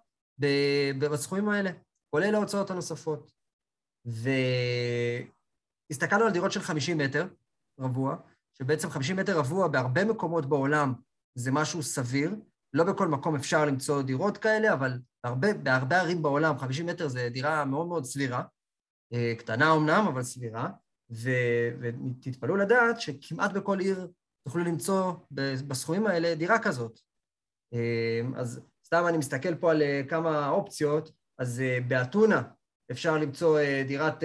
בסכומים 0.99 1.49
האלה, 1.49 1.71
כולל 2.11 2.35
ההוצאות 2.35 2.71
הנוספות. 2.71 3.33
והסתכלנו 5.91 6.25
על 6.25 6.33
דירות 6.33 6.53
של 6.53 6.61
50 6.61 6.99
מטר 6.99 7.27
רבוע, 7.81 8.17
שבעצם 8.59 8.91
50 8.91 9.17
מטר 9.17 9.39
רבוע 9.39 9.69
בהרבה 9.69 10.05
מקומות 10.05 10.47
בעולם 10.47 10.95
זה 11.35 11.53
משהו 11.53 11.83
סביר. 11.83 12.35
לא 12.73 12.85
בכל 12.85 13.09
מקום 13.09 13.35
אפשר 13.35 13.65
למצוא 13.65 14.03
דירות 14.03 14.39
כאלה, 14.39 14.73
אבל 14.73 14.99
בהרבה, 15.25 15.55
בהרבה 15.55 16.01
ערים 16.01 16.23
בעולם 16.23 16.59
50 16.59 16.87
מטר 16.87 17.09
זה 17.09 17.29
דירה 17.33 17.65
מאוד 17.65 17.87
מאוד 17.87 18.05
סבירה. 18.05 18.43
אה, 19.13 19.35
קטנה 19.39 19.73
אמנם, 19.73 20.07
אבל 20.09 20.23
סבירה. 20.23 20.71
ו, 21.11 21.31
ותתפלאו 21.81 22.57
לדעת 22.57 23.01
שכמעט 23.01 23.53
בכל 23.53 23.81
עיר 23.81 24.09
תוכלו 24.47 24.65
למצוא 24.65 25.13
בסכומים 25.67 26.07
האלה 26.07 26.35
דירה 26.35 26.59
כזאת. 26.59 27.01
אה, 27.75 28.21
אז 28.37 28.61
סתם 28.87 29.05
אני 29.09 29.19
מסתכל 29.19 29.55
פה 29.55 29.71
על 29.71 29.83
אה, 29.83 30.03
כמה 30.09 30.49
אופציות, 30.49 31.13
אז 31.39 31.63
באתונה 31.89 32.43
אפשר 32.91 33.19
למצוא 33.19 33.59
דירת 33.87 34.25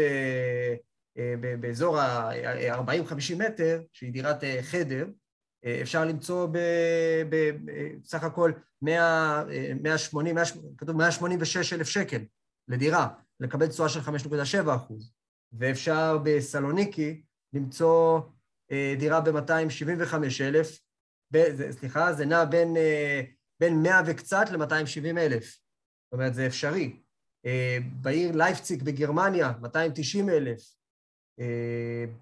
באזור 1.60 2.00
ה-40-50 2.00 3.36
מטר, 3.36 3.82
שהיא 3.94 4.14
דירת 4.14 4.44
חדר, 4.62 5.08
אפשר 5.82 6.06
למצוא 6.06 6.48
בסך 7.30 8.24
הכל 8.24 8.52
100, 8.82 9.44
180, 9.82 10.36
100, 10.36 10.44
כתוב 10.78 10.98
186 10.98 11.74
אלף 11.74 11.88
שקל 11.88 12.22
לדירה, 12.68 13.08
לקבל 13.40 13.68
תשואה 13.68 13.90
של 13.90 14.00
5.7 14.00 14.76
אחוז. 14.76 15.14
ואפשר 15.54 16.18
בסלוניקי 16.24 17.22
למצוא 17.54 18.22
אה, 18.72 18.96
דירה 19.00 19.22
ב-275 19.22 20.14
אלף, 20.42 20.80
סליחה, 21.72 22.14
זה 22.14 22.26
נע 22.26 22.46
בין, 22.46 22.78
אה, 22.78 23.22
בין 23.60 23.84
100 23.84 24.02
וקצת 24.06 24.46
ל-270 24.52 25.18
אלף. 25.18 25.46
זאת 25.46 26.14
אומרת, 26.14 26.34
זה 26.34 26.48
אפשרי. 26.48 27.00
אה, 27.46 27.78
בעיר 28.02 28.36
לייפציג 28.36 28.84
בגרמניה, 28.84 29.52
290 29.62 30.30
אלף. 30.30 30.79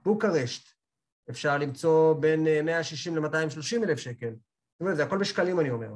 בוקרשט, 0.03 0.69
אפשר 1.29 1.57
למצוא 1.57 2.13
בין 2.13 2.47
160 2.65 3.15
ל-230 3.15 3.83
אלף 3.83 3.99
שקל. 3.99 4.29
זאת 4.29 4.81
אומרת, 4.81 4.97
זה 4.97 5.03
הכל 5.03 5.17
בשקלים, 5.17 5.59
אני 5.59 5.69
אומר. 5.69 5.95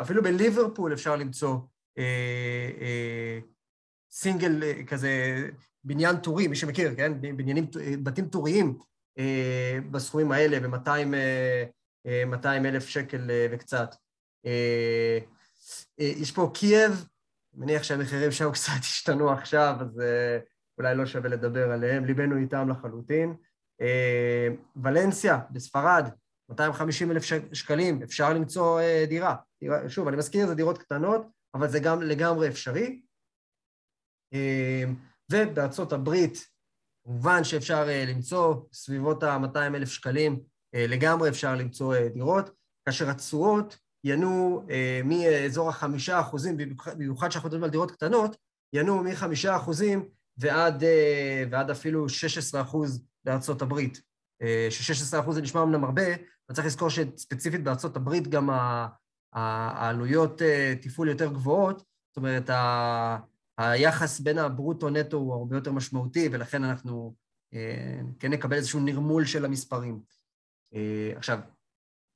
אפילו 0.00 0.22
בליברפול 0.22 0.92
אפשר 0.92 1.16
למצוא 1.16 1.58
סינגל 4.10 4.62
כזה, 4.86 5.12
בניין 5.84 6.16
טורי, 6.16 6.48
מי 6.48 6.56
שמכיר, 6.56 6.94
כן? 6.96 7.12
בניינים, 7.20 7.66
בתים 8.02 8.28
טוריים 8.28 8.78
בסכומים 9.90 10.32
האלה, 10.32 10.60
ב-200 10.60 12.46
אלף 12.46 12.88
שקל 12.88 13.30
וקצת. 13.52 13.94
יש 15.98 16.32
פה 16.32 16.50
קייב, 16.54 17.06
מניח 17.54 17.82
שהמחירים 17.82 18.32
שם 18.32 18.52
קצת 18.54 18.80
השתנו 18.80 19.30
עכשיו, 19.30 19.74
אז 19.80 20.02
אולי 20.78 20.94
לא 20.94 21.06
שווה 21.06 21.30
לדבר 21.30 21.70
עליהם, 21.72 22.04
ליבנו 22.04 22.36
איתם 22.36 22.68
לחלוטין. 22.68 23.34
ולנסיה, 24.76 25.38
בספרד, 25.50 26.08
250 26.50 27.10
אלף 27.10 27.22
שקלים, 27.52 28.02
אפשר 28.02 28.32
למצוא 28.32 28.80
דירה. 29.08 29.36
שוב, 29.88 30.08
אני 30.08 30.16
מזכיר, 30.16 30.46
זה 30.46 30.54
דירות 30.54 30.78
קטנות, 30.78 31.26
אבל 31.54 31.68
זה 31.68 31.80
גם 31.80 32.02
לגמרי 32.02 32.48
אפשרי. 32.48 33.00
ובארצות 35.32 35.92
הברית, 35.92 36.46
כמובן 37.04 37.44
שאפשר 37.44 37.86
למצוא 38.06 38.54
סביבות 38.72 39.22
ה-200 39.22 39.58
אלף 39.58 39.88
שקלים, 39.88 40.40
לגמרי 40.74 41.28
אפשר 41.28 41.54
למצוא 41.54 41.94
דירות, 42.14 42.50
כאשר 42.86 43.10
התשואות 43.10 43.78
ינועו 44.04 44.66
מאזור 45.04 45.68
החמישה 45.68 46.20
אחוזים, 46.20 46.56
במיוחד 46.96 47.28
שאנחנו 47.30 47.48
מדברים 47.48 47.64
על 47.64 47.70
דירות 47.70 47.90
קטנות, 47.90 48.36
ינועו 48.72 49.02
מחמישה 49.02 49.56
אחוזים 49.56 50.08
ועד, 50.38 50.82
ועד 51.50 51.70
אפילו 51.70 52.08
16 52.08 52.60
אחוז 52.62 53.04
בארצות 53.24 53.62
הברית. 53.62 54.02
ש-16 54.70 55.20
אחוז 55.20 55.34
זה 55.34 55.42
נשמע 55.42 55.62
אמנם 55.62 55.84
הרבה, 55.84 56.06
אבל 56.14 56.54
צריך 56.54 56.66
לזכור 56.66 56.90
שספציפית 56.90 57.64
בארצות 57.64 57.96
הברית 57.96 58.28
גם 58.28 58.50
העלויות 59.32 60.42
תפעול 60.80 61.08
יותר 61.08 61.32
גבוהות, 61.32 61.76
זאת 61.78 62.16
אומרת, 62.16 62.50
היחס 63.58 64.20
בין 64.20 64.38
הברוטו-נטו 64.38 65.16
הוא 65.16 65.34
הרבה 65.34 65.56
יותר 65.56 65.72
משמעותי, 65.72 66.28
ולכן 66.32 66.64
אנחנו 66.64 67.14
כן 68.18 68.30
נקבל 68.30 68.56
איזשהו 68.56 68.80
נרמול 68.80 69.24
של 69.24 69.44
המספרים. 69.44 70.00
עכשיו, 71.16 71.38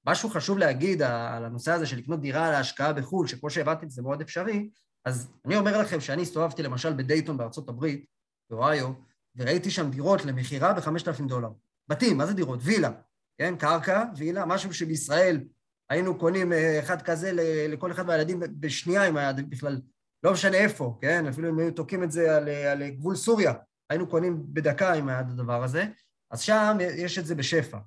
משהו 0.07 0.31
חשוב 0.31 0.59
להגיד 0.59 1.03
על 1.03 1.45
הנושא 1.45 1.73
הזה 1.73 1.87
של 1.87 1.97
לקנות 1.97 2.21
דירה 2.21 2.51
להשקעה 2.51 2.93
בחו"ל, 2.93 3.27
שכמו 3.27 3.51
שהבנתי 3.51 3.89
זה 3.89 4.03
מאוד 4.03 4.21
אפשרי, 4.21 4.71
אז 5.05 5.31
אני 5.45 5.57
אומר 5.57 5.79
לכם 5.79 6.01
שאני 6.01 6.23
הסתובבתי 6.23 6.63
למשל 6.63 6.93
בדייטון 6.93 7.37
בארצות 7.37 7.69
הברית, 7.69 8.05
באוהיו, 8.51 8.93
וראיתי 9.37 9.71
שם 9.71 9.91
דירות 9.91 10.25
למכירה 10.25 10.73
ב-5,000 10.73 11.29
דולר. 11.29 11.49
בתים, 11.89 12.19
מה 12.19 12.27
זה 12.27 12.35
דירות? 12.35 12.61
וילה, 12.63 12.91
כן? 13.39 13.57
קרקע, 13.57 14.05
וילה, 14.17 14.47
משהו 14.47 14.75
שבישראל 14.75 15.45
היינו 15.91 16.19
קונים 16.19 16.53
אחד 16.81 17.03
כזה 17.03 17.31
לכל 17.69 17.93
אחד 17.93 18.07
מהילדים 18.07 18.41
בשנייה, 18.61 19.09
אם 19.09 19.17
היה 19.17 19.33
בכלל, 19.33 19.81
לא 20.23 20.33
משנה 20.33 20.57
איפה, 20.57 20.99
כן? 21.01 21.27
אפילו 21.27 21.49
אם 21.49 21.59
היו 21.59 21.71
תוקעים 21.71 22.03
את 22.03 22.13
זה 22.13 22.37
על, 22.37 22.49
על 22.49 22.89
גבול 22.89 23.17
סוריה, 23.17 23.53
היינו 23.91 24.07
קונים 24.07 24.55
בדקה 24.55 24.95
אם 24.95 25.09
היה 25.09 25.19
הדבר 25.19 25.63
הזה, 25.63 25.85
אז 26.31 26.41
שם 26.41 26.77
יש 26.81 27.19
את 27.19 27.27
זה 27.27 27.35
בשפע. 27.35 27.79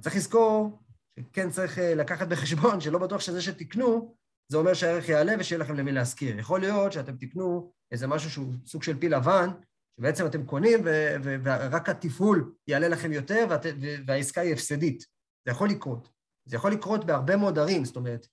צריך 0.00 0.16
לזכור 0.16 0.82
שכן 1.20 1.50
צריך 1.50 1.78
לקחת 1.78 2.28
בחשבון 2.28 2.80
שלא 2.80 2.98
בטוח 2.98 3.20
שזה 3.20 3.42
שתקנו, 3.42 4.16
זה 4.48 4.56
אומר 4.56 4.74
שהערך 4.74 5.08
יעלה 5.08 5.32
ושיהיה 5.38 5.60
לכם 5.60 5.74
למי 5.74 5.92
להשכיר. 5.92 6.38
יכול 6.38 6.60
להיות 6.60 6.92
שאתם 6.92 7.16
תקנו 7.16 7.72
איזה 7.92 8.06
משהו 8.06 8.30
שהוא 8.30 8.54
סוג 8.66 8.82
של 8.82 8.98
פיל 9.00 9.16
לבן, 9.16 9.48
שבעצם 10.00 10.26
אתם 10.26 10.46
קונים 10.46 10.80
ורק 11.22 11.88
התפעול 11.88 12.54
יעלה 12.68 12.88
לכם 12.88 13.12
יותר 13.12 13.46
והעסקה 14.06 14.40
היא 14.40 14.52
הפסדית. 14.52 15.04
זה 15.44 15.50
יכול 15.50 15.68
לקרות. 15.68 16.08
זה 16.48 16.56
יכול 16.56 16.72
לקרות 16.72 17.04
בהרבה 17.04 17.36
מאוד 17.36 17.58
ערים, 17.58 17.84
זאת 17.84 17.96
אומרת, 17.96 18.26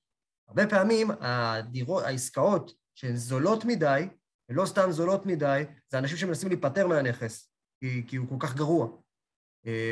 הרבה 0.47 0.67
פעמים 0.67 1.11
הדירות, 1.19 2.03
העסקאות 2.03 2.73
שהן 2.95 3.15
זולות 3.15 3.65
מדי, 3.65 4.07
ולא 4.49 4.65
סתם 4.65 4.91
זולות 4.91 5.25
מדי, 5.25 5.63
זה 5.91 5.97
אנשים 5.97 6.17
שמנסים 6.17 6.49
להיפטר 6.49 6.87
מהנכס, 6.87 7.49
כי, 7.79 8.03
כי 8.07 8.15
הוא 8.15 8.29
כל 8.29 8.35
כך 8.39 8.55
גרוע. 8.55 8.87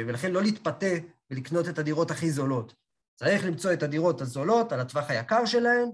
ולכן 0.08 0.32
לא 0.32 0.42
להתפתה 0.42 0.96
ולקנות 1.32 1.70
את 1.70 1.80
הדירות 1.80 2.12
הכי 2.12 2.32
זולות. 2.32 2.76
צריך 3.20 3.46
למצוא 3.46 3.74
את 3.74 3.84
הדירות 3.84 4.22
הזולות 4.22 4.72
על 4.72 4.80
הטווח 4.80 5.10
היקר 5.10 5.46
שלהן, 5.46 5.90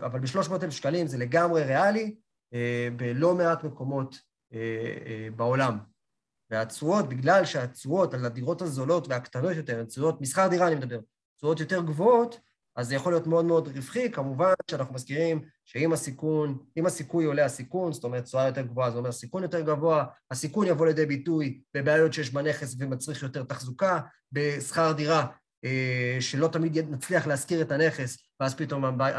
אבל 0.00 0.20
ב-300,000 0.20 0.70
שקלים 0.70 1.06
זה 1.06 1.18
לגמרי 1.18 1.62
ריאלי, 1.62 2.14
בלא 2.96 3.34
מעט 3.34 3.64
מקומות 3.64 4.18
בעולם. 5.36 5.78
והתשואות, 6.50 7.08
בגלל 7.08 7.44
שהתשואות 7.44 8.14
על 8.14 8.24
הדירות 8.24 8.62
הזולות 8.62 9.08
והקטנות 9.08 9.56
יותר, 9.56 9.84
תשואות, 9.84 10.20
מסחר 10.20 10.48
דירה 10.48 10.66
אני 10.66 10.74
מדבר, 10.74 10.98
תשואות 11.36 11.60
יותר 11.60 11.82
גבוהות, 11.82 12.40
אז 12.76 12.88
זה 12.88 12.94
יכול 12.94 13.12
להיות 13.12 13.26
מאוד 13.26 13.44
מאוד 13.44 13.68
רווחי, 13.68 14.10
כמובן 14.10 14.52
שאנחנו 14.70 14.94
מזכירים 14.94 15.44
שאם 15.64 15.92
הסיכון, 15.92 16.58
אם 16.76 16.86
הסיכוי 16.86 17.24
עולה 17.24 17.44
הסיכון, 17.44 17.92
זאת 17.92 18.04
אומרת 18.04 18.24
תשואה 18.24 18.46
יותר 18.46 18.62
גבוהה, 18.62 18.90
זה 18.90 18.98
אומר 18.98 19.12
סיכון 19.12 19.42
יותר 19.42 19.60
גבוה, 19.60 20.04
הסיכון 20.30 20.66
יבוא 20.66 20.86
לידי 20.86 21.06
ביטוי 21.06 21.60
בבעיות 21.74 22.12
שיש 22.12 22.30
בנכס 22.30 22.76
ומצריך 22.78 23.22
יותר 23.22 23.42
תחזוקה, 23.42 24.00
בשכר 24.32 24.92
דירה 24.92 25.26
שלא 26.20 26.48
תמיד 26.48 26.78
נצליח 26.90 27.26
להשכיר 27.26 27.62
את 27.62 27.72
הנכס, 27.72 28.18
ואז 28.40 28.54
פתאום 28.54 28.84
הבית, 28.84 29.14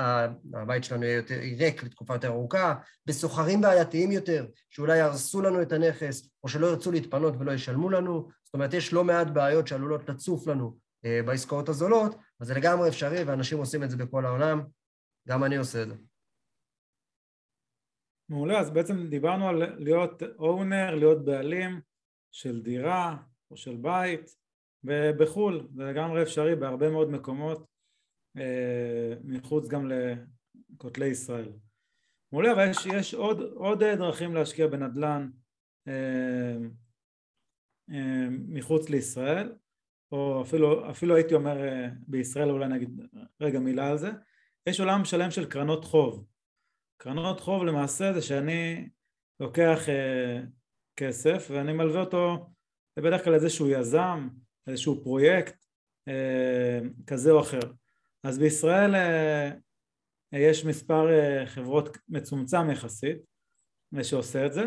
הבית 0.53 0.83
שלנו 0.83 1.03
יהיה 1.03 1.15
יותר, 1.15 1.35
ריק 1.57 1.83
לתקופה 1.83 2.15
יותר 2.15 2.27
ארוכה, 2.27 2.75
בסוחרים 3.05 3.61
בעייתיים 3.61 4.11
יותר, 4.11 4.45
שאולי 4.69 4.97
יהרסו 4.97 5.41
לנו 5.41 5.61
את 5.61 5.71
הנכס, 5.71 6.29
או 6.43 6.49
שלא 6.49 6.67
ירצו 6.67 6.91
להתפנות 6.91 7.33
ולא 7.39 7.51
ישלמו 7.51 7.89
לנו, 7.89 8.29
זאת 8.43 8.53
אומרת, 8.53 8.73
יש 8.73 8.93
לא 8.93 9.03
מעט 9.03 9.27
בעיות 9.27 9.67
שעלולות 9.67 10.09
לצוף 10.09 10.47
לנו 10.47 10.77
בעסקאות 11.03 11.69
הזולות, 11.69 12.15
אז 12.39 12.47
זה 12.47 12.53
לגמרי 12.53 12.89
אפשרי, 12.89 13.23
ואנשים 13.23 13.57
עושים 13.57 13.83
את 13.83 13.89
זה 13.89 13.97
בכל 13.97 14.25
העולם, 14.25 14.61
גם 15.27 15.43
אני 15.43 15.57
עושה 15.57 15.83
את 15.83 15.87
זה. 15.87 15.95
מעולה, 18.29 18.59
אז 18.59 18.71
בעצם 18.71 19.07
דיברנו 19.07 19.49
על 19.49 19.75
להיות 19.77 20.23
אונר, 20.39 20.95
להיות 20.95 21.25
בעלים 21.25 21.81
של 22.31 22.61
דירה 22.61 23.17
או 23.51 23.57
של 23.57 23.75
בית, 23.75 24.35
ובחו"ל, 24.83 25.67
זה 25.75 25.83
לגמרי 25.83 26.23
אפשרי 26.23 26.55
בהרבה 26.55 26.89
מאוד 26.89 27.09
מקומות, 27.09 27.59
אה, 27.59 27.76
מחוץ 29.23 29.67
גם 29.67 29.91
לכותלי 29.91 31.05
ישראל. 31.07 31.49
מעולה, 32.31 32.51
אבל 32.51 32.69
יש, 32.69 32.85
יש 32.85 33.13
עוד, 33.13 33.41
עוד 33.41 33.83
דרכים 33.83 34.35
להשקיע 34.35 34.67
בנדל"ן 34.67 35.29
אה, 35.87 36.57
אה, 37.91 38.27
מחוץ 38.29 38.89
לישראל, 38.89 39.53
או 40.11 40.41
אפילו, 40.41 40.89
אפילו 40.89 41.15
הייתי 41.15 41.33
אומר 41.33 41.57
בישראל, 42.07 42.49
אולי 42.49 42.67
נגיד 42.67 43.01
רגע 43.41 43.59
מילה 43.59 43.89
על 43.89 43.97
זה, 43.97 44.11
יש 44.67 44.79
עולם 44.79 45.05
שלם 45.05 45.31
של 45.31 45.49
קרנות 45.49 45.85
חוב. 45.85 46.25
קרנות 46.97 47.39
חוב 47.39 47.63
למעשה 47.63 48.13
זה 48.13 48.21
שאני 48.21 48.89
לוקח 49.39 49.79
כסף 50.95 51.47
ואני 51.51 51.73
מלווה 51.73 51.99
אותו 52.01 52.49
בדרך 52.99 53.23
כלל 53.23 53.33
איזשהו 53.33 53.69
יזם 53.69 54.27
איזשהו 54.67 55.03
פרויקט 55.03 55.65
אה, 56.07 56.79
כזה 57.07 57.31
או 57.31 57.41
אחר. 57.41 57.59
אז 58.27 58.39
בישראל 58.39 58.95
אה, 58.95 59.51
יש 60.31 60.65
מספר 60.65 61.07
חברות 61.45 61.97
מצומצם 62.09 62.69
יחסית 62.71 63.17
שעושה 64.03 64.45
את 64.45 64.53
זה. 64.53 64.63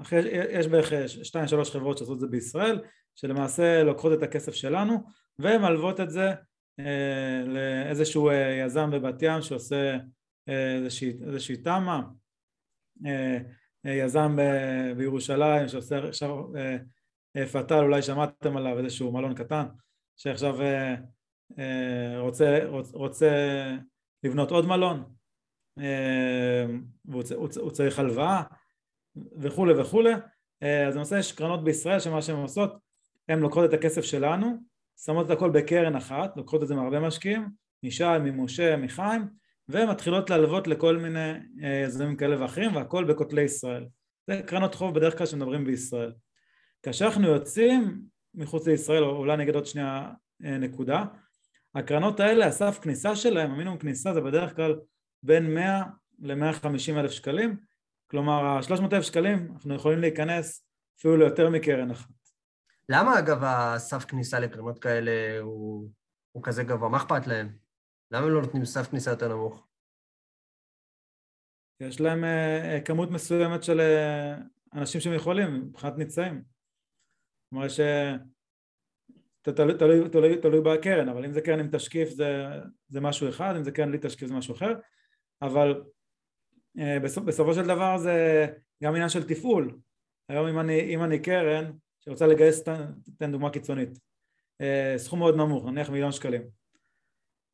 אחרי, 0.00 0.20
יש 0.50 0.66
בערך 0.66 0.92
שתיים 1.08 1.46
שלוש 1.46 1.70
חברות 1.70 1.98
שעושות 1.98 2.14
את 2.14 2.20
זה 2.20 2.26
בישראל 2.26 2.80
שלמעשה 3.14 3.82
לוקחות 3.82 4.12
את 4.18 4.22
הכסף 4.22 4.54
שלנו 4.54 5.04
ומלוות 5.38 6.00
את 6.00 6.10
זה 6.10 6.30
לאיזשהו 7.46 8.30
יזם 8.64 8.90
בבת 8.90 9.22
ים 9.22 9.42
שעושה 9.42 9.96
איזושהי, 10.46 11.12
איזושהי 11.26 11.56
תמ"א 11.56 12.00
יזם 13.84 14.36
בירושלים 14.96 15.68
שעושה 15.68 16.08
עכשיו 16.08 16.44
פתל 17.52 17.80
אולי 17.82 18.02
שמעתם 18.02 18.56
עליו 18.56 18.78
איזשהו 18.78 19.12
מלון 19.12 19.34
קטן 19.34 19.66
שעכשיו 20.16 20.60
אה, 20.60 20.94
אה, 20.94 20.94
רוצה, 22.18 22.58
רוצה 22.92 23.30
לבנות 24.24 24.50
עוד 24.50 24.66
מלון 24.66 25.04
אה, 25.78 26.66
והוא 27.04 27.70
צריך 27.70 27.98
הלוואה 27.98 28.42
וכולי 29.40 29.80
וכולי. 29.80 30.12
אז 30.88 30.94
למעשה 30.94 31.18
יש 31.18 31.32
קרנות 31.32 31.64
בישראל 31.64 32.00
שמה 32.00 32.22
שהן 32.22 32.36
עושות 32.36 32.76
הן 33.28 33.38
לוקחות 33.38 33.68
את 33.68 33.74
הכסף 33.74 34.00
שלנו 34.00 34.56
שמות 35.04 35.26
את 35.26 35.30
הכל 35.30 35.50
בקרן 35.50 35.96
אחת 35.96 36.36
לוקחות 36.36 36.62
את 36.62 36.68
זה 36.68 36.74
מהרבה 36.74 37.00
משקיעים 37.00 37.48
משי, 37.82 38.04
ממשה, 38.20 38.76
מחיים 38.76 39.28
ומתחילות 39.68 40.30
להלוות 40.30 40.66
לכל 40.66 40.96
מיני 40.96 41.32
יזמים 41.84 42.16
כאלה 42.16 42.42
ואחרים 42.42 42.76
והכל 42.76 43.04
בכותלי 43.04 43.42
ישראל. 43.42 43.86
זה 44.26 44.42
קרנות 44.46 44.74
חוב 44.74 44.94
בדרך 44.94 45.18
כלל 45.18 45.26
שמדברים 45.26 45.64
בישראל. 45.64 46.12
כאשר 46.82 47.06
אנחנו 47.06 47.28
יוצאים 47.28 48.00
מחוץ 48.34 48.66
לישראל, 48.66 49.04
או 49.04 49.16
אולי 49.16 49.34
אני 49.34 49.42
אגיד 49.42 49.54
עוד 49.54 49.66
שנייה 49.66 50.10
אה, 50.44 50.58
נקודה, 50.58 51.04
הקרנות 51.76 52.20
האלה, 52.20 52.46
הסף 52.46 52.78
כניסה 52.82 53.16
שלהם, 53.16 53.50
המינימום 53.50 53.78
כניסה 53.78 54.14
זה 54.14 54.20
בדרך 54.20 54.56
כלל 54.56 54.80
בין 55.22 55.54
100 55.54 55.82
ל-150 56.18 56.98
אלף 56.98 57.10
שקלים, 57.10 57.56
כלומר 58.10 58.44
ה-300 58.44 58.94
אלף 58.94 59.04
שקלים 59.04 59.52
אנחנו 59.52 59.74
יכולים 59.74 59.98
להיכנס 59.98 60.66
אפילו 60.98 61.16
ליותר 61.16 61.50
מקרן 61.50 61.90
אחת. 61.90 62.10
למה 62.88 63.18
אגב 63.18 63.38
הסף 63.44 64.04
כניסה 64.04 64.40
לקרנות 64.40 64.78
כאלה 64.78 65.38
הוא, 65.40 65.90
הוא 66.32 66.42
כזה 66.42 66.64
גבוה? 66.64 66.88
מה 66.88 66.96
אכפת 66.96 67.26
להם? 67.26 67.56
למה 68.10 68.26
הם 68.26 68.32
לא 68.32 68.42
נותנים 68.42 68.64
סף 68.64 68.86
כניסה 68.86 69.10
יותר 69.10 69.28
נמוך? 69.28 69.66
יש 71.80 72.00
להם 72.00 72.24
uh, 72.24 72.84
כמות 72.84 73.10
מסוימת 73.10 73.62
של 73.62 73.80
uh, 73.80 74.78
אנשים 74.78 75.00
שהם 75.00 75.14
יכולים 75.14 75.54
מבחינת 75.54 75.96
ניצאים. 75.98 76.42
כלומר 77.50 77.68
ש... 77.68 77.80
תלוי, 79.52 79.78
תלוי, 79.78 80.08
תלוי, 80.08 80.36
תלוי 80.36 80.60
בקרן, 80.60 81.08
אבל 81.08 81.24
אם 81.24 81.32
זה 81.32 81.40
קרן 81.40 81.60
עם 81.60 81.68
תשקיף 81.72 82.08
זה, 82.08 82.46
זה 82.88 83.00
משהו 83.00 83.28
אחד, 83.28 83.54
אם 83.56 83.64
זה 83.64 83.70
קרן 83.70 83.88
בלי 83.88 83.98
תשקיף 84.02 84.28
זה 84.28 84.34
משהו 84.34 84.54
אחר, 84.54 84.72
אבל 85.42 85.82
אה, 86.78 87.00
בסופ, 87.00 87.24
בסופו 87.24 87.54
של 87.54 87.66
דבר 87.66 87.98
זה 87.98 88.46
גם 88.82 88.94
עניין 88.94 89.08
של 89.08 89.28
תפעול. 89.28 89.78
היום 90.28 90.46
אם 90.46 90.58
אני, 90.58 90.80
אם 90.80 91.02
אני 91.02 91.18
קרן 91.18 91.72
שרוצה 92.00 92.26
לגייס, 92.26 92.62
תן 93.18 93.32
דוגמה 93.32 93.50
קיצונית, 93.50 93.98
אה, 94.60 94.94
סכום 94.96 95.18
מאוד 95.18 95.36
נמוך, 95.36 95.66
נניח 95.66 95.90
מיליון 95.90 96.12
שקלים. 96.12 96.42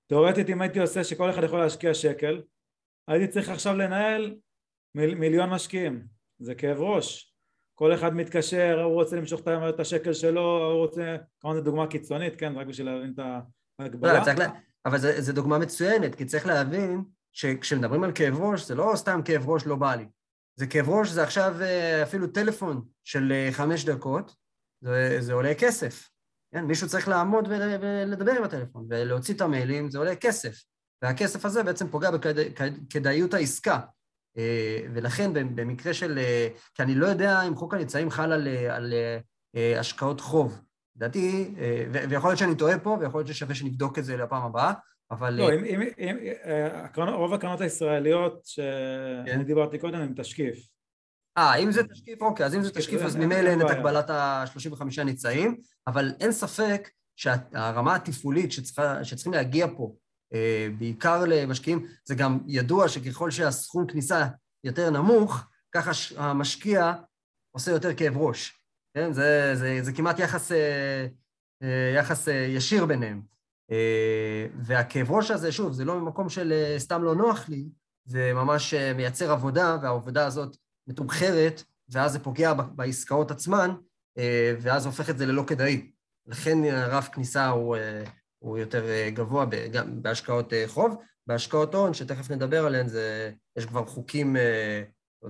תאורטית 0.06 0.50
אם 0.50 0.62
הייתי 0.62 0.80
עושה 0.80 1.04
שכל 1.04 1.30
אחד 1.30 1.44
יכול 1.44 1.58
להשקיע 1.58 1.94
שקל, 1.94 2.42
הייתי 3.08 3.32
צריך 3.32 3.48
עכשיו 3.48 3.76
לנהל 3.76 4.36
מיל, 4.94 5.14
מיליון 5.14 5.50
משקיעים, 5.50 6.06
זה 6.38 6.54
כאב 6.54 6.80
ראש. 6.80 7.31
כל 7.74 7.94
אחד 7.94 8.14
מתקשר, 8.14 8.82
הוא 8.82 8.94
רוצה 8.94 9.16
למשוך 9.16 9.40
את 9.68 9.80
השקל 9.80 10.12
שלו, 10.12 10.70
הוא 10.72 10.78
רוצה, 10.78 11.16
כמובן 11.40 11.56
זו 11.56 11.64
דוגמה 11.64 11.86
קיצונית, 11.86 12.36
כן, 12.36 12.58
רק 12.58 12.66
בשביל 12.66 12.86
להבין 12.90 13.12
את 13.14 13.24
ההגבלה. 13.78 14.12
לא, 14.12 14.32
לה... 14.32 14.50
אבל 14.86 14.98
זו 14.98 15.32
דוגמה 15.32 15.58
מצוינת, 15.58 16.14
כי 16.14 16.24
צריך 16.24 16.46
להבין 16.46 17.04
שכשמדברים 17.32 18.04
על 18.04 18.12
כאב 18.14 18.40
ראש, 18.40 18.66
זה 18.66 18.74
לא 18.74 18.92
סתם 18.96 19.20
כאב 19.24 19.48
ראש 19.48 19.66
לא 19.66 19.76
בא 19.76 19.94
לי. 19.94 20.06
זה 20.56 20.66
כאב 20.66 20.88
ראש, 20.88 21.08
זה 21.08 21.22
עכשיו 21.22 21.54
אה, 21.60 22.02
אפילו 22.02 22.26
טלפון 22.26 22.84
של 23.04 23.32
אה, 23.32 23.48
חמש 23.52 23.84
דקות, 23.84 24.34
זה, 24.80 25.16
זה 25.20 25.32
עולה 25.32 25.54
כסף. 25.54 26.08
כן, 26.54 26.64
מישהו 26.64 26.88
צריך 26.88 27.08
לעמוד 27.08 27.48
ולדבר 27.48 28.32
עם 28.32 28.44
הטלפון, 28.44 28.86
ולהוציא 28.90 29.34
את 29.34 29.40
המיילים, 29.40 29.90
זה 29.90 29.98
עולה 29.98 30.16
כסף. 30.16 30.62
והכסף 31.02 31.44
הזה 31.44 31.62
בעצם 31.62 31.88
פוגע 31.88 32.10
בכדאיות 32.10 33.34
העסקה. 33.34 33.80
אה, 34.38 34.78
ולכן 34.94 35.54
במקרה 35.54 35.94
של, 35.94 36.18
אה, 36.18 36.48
כי 36.74 36.82
אני 36.82 36.94
לא 36.94 37.06
יודע 37.06 37.42
אם 37.42 37.56
חוק 37.56 37.74
הנצאים 37.74 38.10
חל 38.10 38.32
על, 38.32 38.48
אה, 38.48 38.76
על 38.76 38.94
השקעות 39.78 40.20
חוב. 40.20 40.60
לדעתי, 40.96 41.54
ויכול 41.92 42.30
להיות 42.30 42.38
שאני 42.38 42.54
טועה 42.54 42.78
פה, 42.78 42.96
ויכול 43.00 43.20
להיות 43.20 43.28
ששווה 43.28 43.54
שנבדוק 43.54 43.98
את 43.98 44.04
זה 44.04 44.16
לפעם 44.16 44.42
הבאה, 44.42 44.72
אבל... 45.10 45.34
לא, 45.34 45.54
אם, 45.54 45.64
אם, 45.64 45.82
אם, 46.98 47.08
רוב 47.08 47.34
הקרנות 47.34 47.60
הישראליות 47.60 48.40
שאני 48.44 49.26
כן. 49.26 49.42
דיברתי 49.42 49.78
קודם 49.78 50.00
הם 50.00 50.14
תשקיף. 50.16 50.68
אה, 51.38 51.56
אם 51.56 51.72
זה 51.72 51.88
תשקיף, 51.88 52.22
אוקיי, 52.22 52.46
אז 52.46 52.54
אם 52.54 52.62
זה 52.62 52.70
תשקיף, 52.70 53.02
אז 53.02 53.16
ממילא 53.16 53.48
אין 53.48 53.60
את 53.60 53.70
הגבלת 53.70 54.10
ה-35 54.10 55.02
נצאים, 55.04 55.56
אבל 55.86 56.12
אין 56.20 56.32
ספק 56.32 56.90
שהרמה 57.16 57.94
התפעולית 57.94 58.52
שצריכה, 58.52 59.04
שצריכים 59.04 59.32
להגיע 59.32 59.66
פה 59.76 59.94
בעיקר 60.78 61.24
למשקיעים, 61.26 61.86
זה 62.04 62.14
גם 62.14 62.38
ידוע 62.46 62.88
שככל 62.88 63.30
שהסכום 63.30 63.86
כניסה 63.86 64.26
יותר 64.64 64.90
נמוך, 64.90 65.44
ככה 65.72 65.90
המשקיע 66.16 66.92
עושה 67.50 67.70
יותר 67.70 67.94
כאב 67.94 68.16
ראש. 68.16 68.62
כן? 68.94 69.12
זה, 69.12 69.52
זה, 69.54 69.78
זה 69.82 69.92
כמעט 69.92 70.18
יחס, 70.18 70.52
אה, 70.52 71.06
אה, 71.62 71.92
יחס 71.96 72.28
ישיר 72.28 72.86
ביניהם. 72.86 73.22
והכאב 74.62 75.10
ראש 75.10 75.30
הזה, 75.30 75.52
שוב, 75.52 75.72
זה 75.72 75.84
לא 75.84 76.00
ממקום 76.00 76.28
של 76.28 76.74
סתם 76.78 77.02
לא 77.02 77.14
נוח 77.14 77.48
לי, 77.48 77.68
זה 78.04 78.32
ממש 78.34 78.74
מייצר 78.74 79.32
עבודה, 79.32 79.76
והעבודה 79.82 80.26
הזאת 80.26 80.56
מתומחרת, 80.86 81.62
ואז 81.88 82.12
זה 82.12 82.18
פוגע 82.18 82.52
בעסקאות 82.52 83.30
עצמן, 83.30 83.70
ואז 84.60 84.86
הופך 84.86 85.10
את 85.10 85.18
זה 85.18 85.26
ללא 85.26 85.44
כדאי. 85.46 85.90
לכן 86.26 86.58
רף 86.64 87.08
כניסה 87.08 87.48
הוא, 87.48 87.76
הוא 88.42 88.58
יותר 88.58 88.88
אה, 88.88 89.10
גבוה 89.10 89.46
גם 89.72 90.02
בהשקעות 90.02 90.52
אה, 90.52 90.64
חוב. 90.66 90.96
בהשקעות 91.26 91.74
הון, 91.74 91.94
שתכף 91.94 92.30
נדבר 92.30 92.66
עליהן, 92.66 92.88
זה, 92.88 93.32
יש 93.56 93.66
כבר 93.66 93.86
חוקים, 93.86 94.36
אה, 94.36 94.82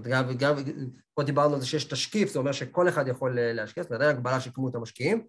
גם, 0.03 0.25
גם, 0.39 0.55
פה 1.15 1.23
דיברנו 1.23 1.55
על 1.55 1.61
זה 1.61 1.67
שיש 1.67 1.85
תשקיף, 1.85 2.29
זה 2.29 2.39
אומר 2.39 2.53
שכל 2.53 2.89
אחד 2.89 3.09
יכול 3.09 3.41
להשקיע, 3.41 3.83
זאת 3.83 3.93
אומרת, 3.93 4.03
אין 4.03 4.17
הגבלה 4.17 4.41
של 4.41 4.51
כמות 4.55 4.75
המשקיעים. 4.75 5.27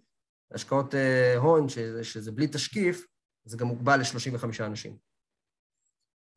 השקעות 0.52 0.94
הון, 1.36 1.68
שזה, 1.68 2.04
שזה 2.04 2.32
בלי 2.32 2.46
תשקיף, 2.46 3.06
זה 3.44 3.56
גם 3.56 3.66
מוגבל 3.66 3.96
ל-35 3.96 4.44
אנשים. 4.60 4.96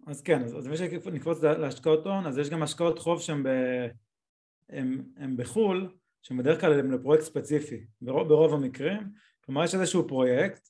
אז 0.07 0.21
כן, 0.21 0.43
אז, 0.43 0.67
מי 0.67 0.77
שנקפוץ 0.77 1.43
להשקעות 1.43 2.05
הון, 2.05 2.25
אז 2.25 2.37
יש 2.37 2.49
גם 2.49 2.63
השקעות 2.63 2.99
חוב 2.99 3.21
שהן 3.21 3.43
ב, 3.43 3.47
הם, 4.69 5.03
הם 5.17 5.37
בחו"ל, 5.37 5.95
שהן 6.21 6.37
בדרך 6.37 6.61
כלל 6.61 6.79
הם 6.79 6.91
לפרויקט 6.91 7.23
ספציפי, 7.23 7.85
ברוב, 8.01 8.27
ברוב 8.27 8.53
המקרים. 8.53 8.99
כלומר, 9.45 9.63
יש 9.63 9.75
איזשהו 9.75 10.07
פרויקט 10.07 10.69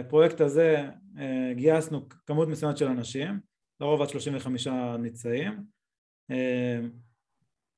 הפרויקט 0.00 0.40
הזה 0.40 0.88
אה, 1.18 1.52
גייסנו 1.54 2.08
כמות 2.26 2.48
מסוימת 2.48 2.76
של 2.76 2.86
אנשים, 2.86 3.40
לרוב 3.80 4.02
עד 4.02 4.08
35 4.08 4.66
ניצאים 4.98 5.64
אה, 6.30 6.80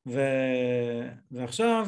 ו... 0.09 0.21
ועכשיו 1.31 1.87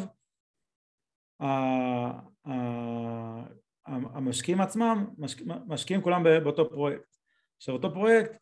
המשקיעים 3.87 4.61
עצמם 4.61 5.07
משק... 5.19 5.43
משקיעים 5.47 6.03
כולם 6.03 6.23
באותו 6.23 6.71
פרויקט. 6.71 7.17
עכשיו 7.57 7.75
אותו 7.75 7.95
פרויקט 7.95 8.37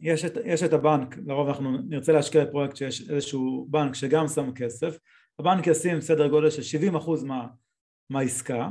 יש 0.00 0.24
את, 0.24 0.32
יש 0.44 0.62
את 0.62 0.72
הבנק, 0.72 1.16
לרוב 1.26 1.48
אנחנו 1.48 1.78
נרצה 1.88 2.12
להשקיע 2.12 2.44
בפרויקט 2.44 2.76
שיש 2.76 3.10
איזשהו 3.10 3.66
בנק 3.70 3.94
שגם 3.94 4.28
שם 4.28 4.52
כסף, 4.54 4.98
הבנק 5.38 5.66
ישים 5.66 6.00
סדר 6.00 6.28
גודל 6.28 6.50
של 6.50 6.78
70% 6.96 7.24
מה, 7.26 7.46
מהעסקה 8.10 8.70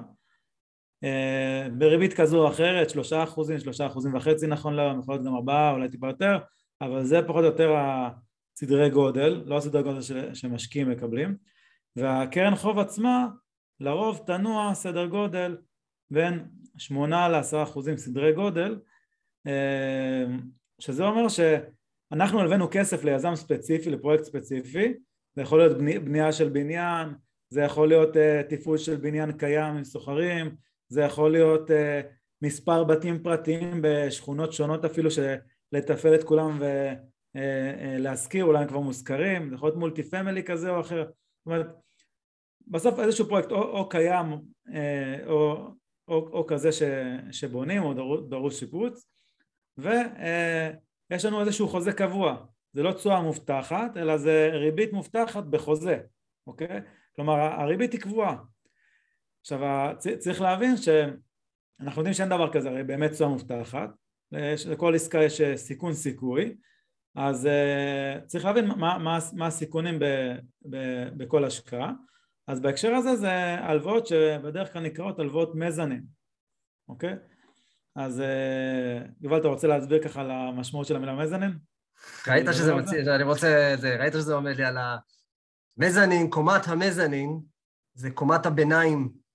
בריבית 1.78 2.14
כזו 2.14 2.44
או 2.44 2.48
אחרת, 2.48 2.90
שלושה 2.90 3.24
אחוזים, 3.24 3.60
שלושה 3.60 3.88
אחוזים 3.88 4.16
וחצי 4.16 4.48
נכון 4.48 4.74
להיום, 4.74 5.00
יכול 5.00 5.16
להיות 5.16 5.26
גם 5.26 5.36
ארבעה, 5.36 5.72
אולי 5.72 5.90
טיפה 5.90 6.08
יותר, 6.08 6.38
אבל 6.82 7.04
זה 7.04 7.22
פחות 7.28 7.42
או 7.42 7.46
יותר 7.46 7.76
הסדרי 7.78 8.90
גודל, 8.90 9.44
לא 9.46 9.58
הסדרי 9.58 9.84
גודל 9.84 10.02
שמשקיעים 10.34 10.90
מקבלים, 10.90 11.36
והקרן 11.96 12.56
חוב 12.56 12.80
עצמה 12.80 13.28
לרוב 13.80 14.24
תנוע 14.26 14.74
סדר 14.74 15.06
גודל 15.06 15.58
בין 16.12 16.46
שמונה 16.78 17.30
לעשרה 17.30 17.64
אחוזים 17.64 17.98
סדרי 17.98 18.34
גודל, 18.34 18.80
אה, 19.48 20.26
שזה 20.80 21.04
אומר 21.04 21.28
שאנחנו 21.28 22.40
הלווינו 22.40 22.68
כסף 22.72 23.04
ליזם 23.04 23.36
ספציפי, 23.36 23.90
לפרויקט 23.90 24.24
ספציפי, 24.24 24.94
זה 25.36 25.42
יכול 25.42 25.60
להיות 25.60 25.78
בנייה 25.78 26.32
של 26.32 26.50
בניין, 26.50 27.10
זה 27.50 27.62
יכול 27.62 27.88
להיות 27.88 28.16
uh, 28.16 28.20
תפעול 28.50 28.78
של 28.78 28.96
בניין 28.96 29.32
קיים 29.32 29.76
עם 29.76 29.84
סוחרים, 29.84 30.56
זה 30.90 31.02
יכול 31.02 31.32
להיות 31.32 31.70
uh, 31.70 31.74
מספר 32.42 32.84
בתים 32.84 33.24
פרטיים 33.24 33.80
בשכונות 33.82 34.54
שונות 34.54 34.86
אפילו 34.86 35.10
שלתפעל 35.12 36.16
את 36.16 36.24
כולם 36.24 36.60
ולהשכיר, 37.36 38.44
uh, 38.44 38.48
uh, 38.48 38.50
אולי 38.50 38.62
הם 38.62 38.68
כבר 38.68 38.80
מושכרים, 38.80 39.50
זה 39.50 39.56
יכול 39.56 39.70
להיות 39.70 39.80
מולטי 39.80 40.04
פמילי 40.04 40.44
כזה 40.44 40.70
או 40.70 40.80
אחר, 40.80 41.04
זאת 41.04 41.46
אומרת 41.46 41.68
בסוף 42.68 43.00
איזשהו 43.00 43.28
פרויקט 43.28 43.52
או, 43.52 43.62
או 43.62 43.90
קיים 43.90 44.26
uh, 44.68 44.72
או, 45.28 45.68
או, 46.08 46.30
או 46.34 46.48
כזה 46.48 46.72
ש, 46.72 46.82
שבונים 47.32 47.84
או 47.84 48.20
דרוש 48.30 48.60
שיפוץ 48.60 49.06
ויש 49.78 51.26
לנו 51.26 51.42
איזשהו 51.42 51.68
חוזה 51.68 51.94
קבוע, 51.94 52.46
זה 52.74 52.84
לא 52.84 52.92
תשואה 52.92 53.22
מובטחת, 53.22 53.98
אלא 53.98 54.18
זה 54.18 54.50
ריבית 54.54 54.94
מובטחת 54.94 55.44
בחוזה, 55.44 56.00
אוקיי? 56.48 56.82
כלומר 57.16 57.34
הריבית 57.34 57.94
היא 57.94 58.02
קבועה. 58.02 58.38
עכשיו 59.42 59.60
צריך 60.20 60.42
להבין 60.42 60.76
שאנחנו 60.78 62.02
יודעים 62.02 62.14
שאין 62.14 62.30
דבר 62.30 62.54
כזה, 62.54 62.70
הרי 62.70 62.84
באמת 62.84 63.12
תשואה 63.12 63.30
מובטחת, 63.30 63.90
לכל 64.68 64.96
עסקה 64.96 65.24
יש 65.24 65.42
סיכון 65.56 65.94
סיכוי, 65.94 66.56
אז 67.16 67.46
uh, 67.46 68.26
צריך 68.26 68.46
להבין 68.46 68.68
מה, 68.68 68.98
מה, 68.98 69.20
מה 69.34 69.48
הסיכונים 69.48 70.00
ב, 70.00 70.06
ב, 70.70 70.78
בכל 71.18 71.46
השקעה, 71.46 71.92
אז 72.48 72.60
בהקשר 72.60 72.96
הזה 72.96 73.16
זה 73.16 73.32
הלוואות 73.60 74.08
שבדרך 74.08 74.74
כלל 74.74 74.82
נקראות 74.82 75.20
הלוואות 75.20 75.56
מזנים, 75.56 76.04
אוקיי? 76.90 77.16
אז 77.96 78.20
uh, 78.20 79.08
יובל 79.22 79.40
אתה 79.40 79.48
רוצה 79.48 79.68
להסביר 79.68 80.04
ככה 80.04 80.22
על 80.22 80.32
המשמעות 80.32 80.88
של 80.88 80.96
המילה 80.96 81.16
מזנים? 81.16 81.52
ראית 82.28 82.46
שזה 82.52 82.76
מציע, 82.76 83.16
אני 83.16 83.24
רוצה, 83.24 83.74
זה, 83.78 83.96
ראית 84.00 84.14
שזה 84.14 84.34
עומד 84.34 84.56
לי 84.56 84.64
על 84.66 84.78
המזנין, 85.78 86.30
קומת 86.30 86.68
המזנין 86.68 87.40
זה 87.94 88.12
קומת 88.12 88.46
הביניים 88.46 89.10
אה, 89.10 89.29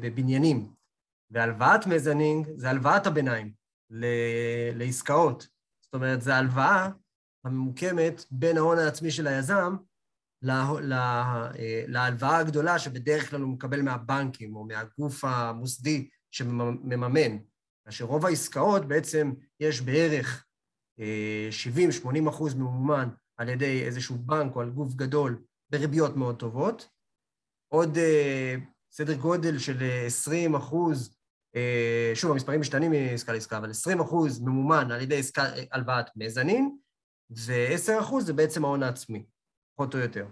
בבניינים, 0.00 0.72
והלוואת 1.30 1.86
מזנין 1.86 2.44
זה 2.56 2.70
הלוואת 2.70 3.06
הביניים 3.06 3.52
לעסקאות. 4.74 5.46
זאת 5.84 5.94
אומרת, 5.94 6.22
זו 6.22 6.32
הלוואה 6.32 6.88
הממוקמת 7.44 8.24
בין 8.30 8.56
ההון 8.56 8.78
העצמי 8.78 9.10
של 9.10 9.26
היזם 9.26 9.76
אה, 10.48 11.50
להלוואה 11.88 12.38
הגדולה 12.38 12.78
שבדרך 12.78 13.30
כלל 13.30 13.40
הוא 13.40 13.52
מקבל 13.52 13.82
מהבנקים 13.82 14.56
או 14.56 14.64
מהגוף 14.64 15.24
המוסדי 15.24 16.08
שמממן. 16.30 17.38
כאשר 17.84 18.04
רוב 18.04 18.26
העסקאות 18.26 18.88
בעצם 18.88 19.32
יש 19.60 19.80
בערך 19.80 20.46
70-80 20.98 21.02
אחוז 22.28 22.54
ממומן 22.54 23.08
על 23.36 23.48
ידי 23.48 23.84
איזשהו 23.84 24.16
בנק 24.18 24.56
או 24.56 24.60
על 24.60 24.70
גוף 24.70 24.94
גדול 24.94 25.42
בריביות 25.70 26.16
מאוד 26.16 26.38
טובות, 26.38 26.88
עוד 27.72 27.96
אה, 27.96 28.54
סדר 28.92 29.14
גודל 29.14 29.58
של 29.58 29.76
20 30.06 30.54
אחוז, 30.54 31.16
אה, 31.56 32.12
שוב, 32.14 32.30
המספרים 32.30 32.60
משתנים 32.60 32.90
מעסקה 32.90 33.32
לעסקה, 33.32 33.58
אבל 33.58 33.70
20 33.70 34.00
אחוז 34.00 34.40
ממומן 34.40 34.90
על 34.90 35.00
ידי 35.00 35.18
עסקה, 35.18 35.42
הלוואת 35.72 36.06
מזנין, 36.16 36.76
ו-10 37.30 38.00
אחוז 38.00 38.26
זה 38.26 38.32
בעצם 38.32 38.64
ההון 38.64 38.82
העצמי, 38.82 39.24
פחות 39.74 39.94
או 39.94 40.00
יותר. 40.00 40.26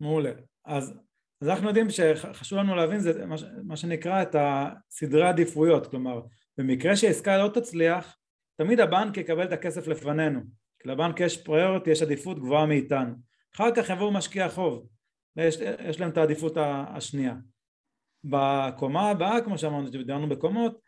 מעולה. 0.00 0.30
אז, 0.64 0.94
אז 1.42 1.48
אנחנו 1.48 1.68
יודעים 1.68 1.90
שחשוב 1.90 2.58
לנו 2.58 2.74
להבין 2.74 3.00
זה 3.00 3.26
מה, 3.26 3.36
מה 3.64 3.76
שנקרא 3.76 4.22
את 4.22 4.36
הסדרי 4.38 5.28
עדיפויות, 5.28 5.86
כלומר, 5.86 6.20
במקרה 6.58 6.96
שעסקה 6.96 7.38
לא 7.38 7.50
תצליח, 7.54 8.16
תמיד 8.58 8.80
הבנק 8.80 9.16
יקבל 9.16 9.44
את 9.44 9.52
הכסף 9.52 9.86
לפנינו, 9.86 10.40
כי 10.78 10.88
לבנק 10.88 11.20
יש 11.20 11.44
פריורטי, 11.44 11.90
יש 11.90 12.02
עדיפות 12.02 12.38
גבוהה 12.38 12.66
מאיתנו. 12.66 13.14
אחר 13.54 13.74
כך 13.76 13.90
יבואו 13.90 14.12
משקיע 14.12 14.48
חוב, 14.48 14.88
ויש 15.36 15.56
יש 15.60 16.00
להם 16.00 16.10
את 16.10 16.16
העדיפות 16.16 16.56
השנייה. 16.60 17.34
בקומה 18.24 19.10
הבאה, 19.10 19.40
כמו 19.40 19.58
שאמרנו, 19.58 19.86
שדיברנו 19.86 20.28
בקומות, 20.28 20.80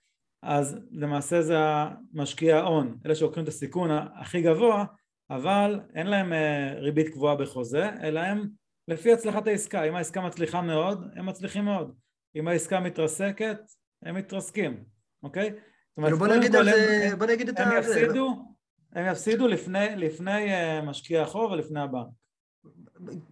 אז 0.42 0.78
למעשה 0.90 1.42
זה 1.42 1.56
המשקיע 1.58 2.56
ההון, 2.56 2.98
אלה 3.06 3.14
שלוקחים 3.14 3.42
את 3.42 3.48
הסיכון 3.48 3.90
הכי 3.90 4.42
גבוה, 4.42 4.84
אבל 5.30 5.80
אין 5.94 6.06
להם 6.06 6.32
אה, 6.32 6.74
ריבית 6.76 7.08
קבועה 7.08 7.36
בחוזה, 7.36 7.90
אלא 8.02 8.20
הם 8.20 8.48
לפי 8.88 9.12
הצלחת 9.12 9.46
העסקה. 9.46 9.84
אם 9.84 9.94
העסקה 9.94 10.20
מצליחה 10.20 10.60
מאוד, 10.60 11.04
הם 11.16 11.26
מצליחים 11.26 11.64
מאוד. 11.64 11.94
אם 12.36 12.48
העסקה 12.48 12.80
מתרסקת, 12.80 13.58
הם 14.02 14.14
מתרסקים, 14.14 14.84
אוקיי? 15.22 15.52
כאילו, 16.00 16.18
בוא 16.18 16.26
נגיד 16.26 16.52
זה, 16.52 17.16
בוא 17.18 17.26
נגיד 17.26 17.48
את 17.48 17.58
ה... 17.58 17.62
הם 17.62 17.78
יפסידו, 17.78 18.56
הם 18.92 19.06
יפסידו 19.06 19.48
לפני, 19.48 19.96
לפני 19.96 20.54
אה, 20.54 20.82
משקיע 20.82 21.22
החוב 21.22 21.52
ולפני 21.52 21.80
הבנק. 21.80 22.06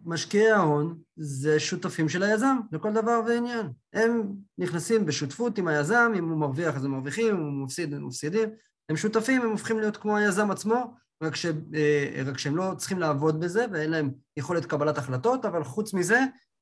משקיעי 0.05 0.51
ההון 0.51 0.99
זה 1.17 1.61
שותפים 1.61 2.09
של 2.09 2.23
היזם 2.23 2.57
לכל 2.73 2.93
דבר 2.93 3.21
ועניין. 3.27 3.67
הם 3.93 4.33
נכנסים 4.59 5.07
בשותפות 5.07 5.59
עם 5.59 5.69
היזם, 5.69 6.13
אם 6.19 6.29
הוא 6.29 6.39
מרוויח 6.39 6.77
אז 6.77 6.85
הם 6.85 6.91
מרוויחים, 6.91 7.37
אם 7.37 7.43
הוא 7.43 7.65
מפסיד 7.65 7.95
הם 7.95 8.07
מפסידים. 8.07 8.49
הם 8.89 8.97
שותפים, 8.97 9.43
הם 9.43 9.51
הופכים 9.51 9.79
להיות 9.79 9.97
כמו 9.97 10.17
היזם 10.17 10.51
עצמו, 10.51 10.95
רק, 11.23 11.37
ש, 11.37 11.47
אה, 11.47 12.23
רק 12.27 12.39
שהם 12.39 12.57
לא 12.57 12.73
צריכים 12.77 12.99
לעבוד 12.99 13.41
בזה 13.41 13.67
ואין 13.73 13.91
להם 13.91 14.11
יכולת 14.37 14.67
קבלת 14.67 14.99
החלטות, 14.99 15.45
אבל 15.45 15.65
חוץ 15.65 15.95
מזה 15.95 16.21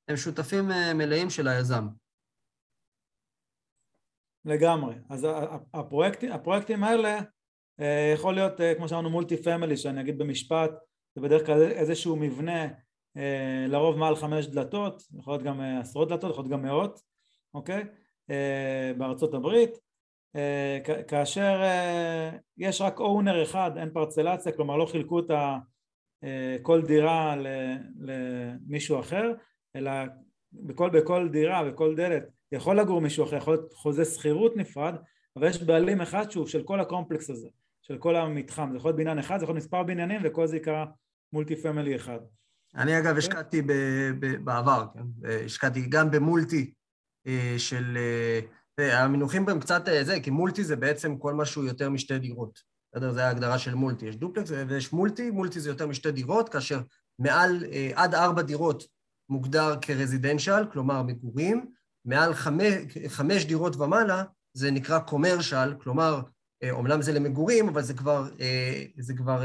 הם 0.09 0.17
שותפים 0.17 0.71
אה, 0.71 0.95
מלאים 0.95 1.31
של 1.31 1.49
היזם. 1.49 1.87
לגמרי. 4.45 4.95
אז 5.11 5.27
הפרויקטים, 5.75 6.33
הפרויקטים 6.33 6.85
האלה 6.85 7.19
אה, 7.81 8.13
יכול 8.15 8.35
להיות, 8.35 8.53
כמו 8.77 8.89
שאמרנו, 8.89 9.11
מולטי 9.11 9.37
פמילי, 9.37 9.77
שאני 9.77 10.01
אגיד 10.01 10.19
במשפט, 10.19 10.71
זה 11.15 11.21
בדרך 11.21 11.47
כלל 11.47 11.63
איזשהו 11.63 12.17
מבנה, 12.17 12.67
לרוב 13.69 13.99
מעל 13.99 14.17
חמש 14.17 14.47
דלתות, 14.47 15.03
יכול 15.19 15.33
להיות 15.33 15.43
גם 15.43 15.61
עשרות 15.61 16.09
דלתות, 16.09 16.31
יכול 16.31 16.45
להיות 16.45 16.53
גם 16.53 16.63
מאות, 16.63 17.01
אוקיי? 17.55 17.85
בארצות 18.99 19.35
הברית, 19.35 19.79
כאשר 21.09 21.63
יש 22.59 22.81
רק 22.81 23.01
אונר 23.01 23.43
אחד, 23.43 23.71
אין 23.77 23.91
פרצלציה, 23.91 24.53
כלומר 24.53 24.77
לא 24.77 24.87
חילקו 24.87 25.19
את 25.19 25.31
כל 26.63 26.83
דירה 26.83 27.37
למישהו 28.01 29.01
אחר, 29.01 29.33
אלא 29.77 29.91
בכל, 30.53 30.91
בכל 30.91 31.29
דירה, 31.29 31.65
בכל 31.65 31.95
דלת, 31.97 32.23
יכול 32.53 32.81
לגור 32.81 33.01
מישהו 33.01 33.25
אחר, 33.25 33.37
יכול 33.37 33.55
להיות 33.55 33.73
חוזה 33.73 34.05
שכירות 34.05 34.57
נפרד, 34.57 34.95
אבל 35.37 35.49
יש 35.49 35.63
בעלים 35.63 36.01
אחד 36.01 36.31
שהוא 36.31 36.47
של 36.47 36.63
כל 36.63 36.81
הקומפלקס 36.81 37.31
הזה, 37.31 37.49
של 37.83 37.99
כל 37.99 38.17
המתחם, 38.17 38.69
זה 38.71 38.77
יכול 38.77 38.89
להיות 38.89 38.99
בניין 38.99 39.19
אחד, 39.19 39.39
זה 39.39 39.45
יכול 39.45 39.55
להיות 39.55 39.65
מספר 39.65 39.83
בניינים 39.83 40.21
וכל 40.25 40.47
זה 40.47 40.57
יקרה 40.57 40.87
מולטי 41.33 41.57
פמילי 41.57 41.97
אחד. 41.97 42.19
אני 42.77 42.99
אגב 42.99 43.17
השקעתי 43.17 43.63
בעבר, 44.45 44.87
כן? 44.95 45.29
השקעתי 45.45 45.87
גם 45.89 46.11
במולטי 46.11 46.73
אה, 47.27 47.55
של... 47.59 47.99
אה, 48.79 49.03
המינוחים 49.03 49.47
בהם 49.47 49.61
קצת 49.61 49.89
אה, 49.89 50.05
זה, 50.05 50.21
כי 50.21 50.31
מולטי 50.31 50.65
זה 50.65 50.77
בעצם 50.77 51.19
כל 51.19 51.35
מה 51.35 51.45
שהוא 51.45 51.65
יותר 51.65 51.91
משתי 51.91 52.19
דירות. 52.19 52.63
בסדר? 52.95 53.13
זה 53.13 53.27
ההגדרה 53.27 53.59
של 53.59 53.75
מולטי. 53.75 54.07
יש 54.07 54.17
דופלקס 54.17 54.51
ויש 54.69 54.93
מולטי, 54.93 55.31
מולטי 55.31 55.61
זה 55.61 55.71
יותר 55.71 55.87
משתי 55.87 56.13
דירות, 56.13 56.49
כאשר 56.49 56.81
מעל, 57.19 57.65
עד 57.95 58.15
ארבע 58.15 58.43
דירות 58.43 58.85
מוגדר 59.29 59.77
כרזידנציאל, 59.83 60.67
כלומר 60.73 61.03
מגורים, 61.03 61.67
מעל 62.05 62.35
חמש, 62.35 62.75
חמש 63.09 63.45
דירות 63.45 63.77
ומעלה 63.77 64.25
זה 64.55 64.71
נקרא 64.71 64.99
קומרשל, 64.99 65.75
כלומר, 65.83 66.21
אומנם 66.71 67.03
זה 67.03 67.13
למגורים, 67.13 67.69
אבל 67.69 67.83
זה 67.83 67.95
כבר, 67.95 68.29
זה 68.99 69.15
כבר 69.15 69.43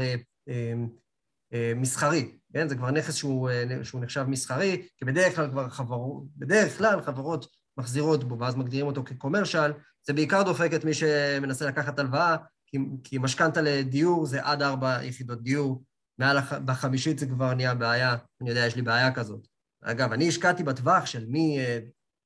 מסחרי, 1.76 2.38
כן? 2.52 2.68
זה 2.68 2.76
כבר 2.76 2.90
נכס 2.90 3.14
שהוא, 3.14 3.50
שהוא 3.82 4.00
נחשב 4.00 4.24
מסחרי, 4.28 4.86
כי 4.96 5.04
בדרך 5.04 5.36
כלל 5.36 5.50
כבר 5.50 5.68
חברות, 5.68 6.24
בדרך 6.36 6.78
כלל 6.78 7.02
חברות 7.02 7.46
מחזירות 7.76 8.24
בו, 8.24 8.38
ואז 8.38 8.56
מגדירים 8.56 8.86
אותו 8.86 9.04
כקומרשל, 9.04 9.72
זה 10.06 10.12
בעיקר 10.12 10.42
דופק 10.42 10.70
את 10.74 10.84
מי 10.84 10.94
שמנסה 10.94 11.66
לקחת 11.66 11.98
הלוואה, 11.98 12.36
כי, 12.66 12.78
כי 13.04 13.18
משכנתה 13.18 13.60
לדיור 13.60 14.26
זה 14.26 14.40
עד 14.42 14.62
ארבע 14.62 15.04
יחידות 15.04 15.42
דיור, 15.42 15.82
מעל 16.18 16.38
הח... 16.38 16.52
בחמישית 16.52 17.18
זה 17.18 17.26
כבר 17.26 17.54
נהיה 17.54 17.74
בעיה, 17.74 18.16
אני 18.40 18.50
יודע, 18.50 18.66
יש 18.66 18.76
לי 18.76 18.82
בעיה 18.82 19.14
כזאת. 19.14 19.46
אגב, 19.82 20.12
אני 20.12 20.28
השקעתי 20.28 20.62
בטווח 20.62 21.06
של 21.06 21.26
מי, 21.26 21.58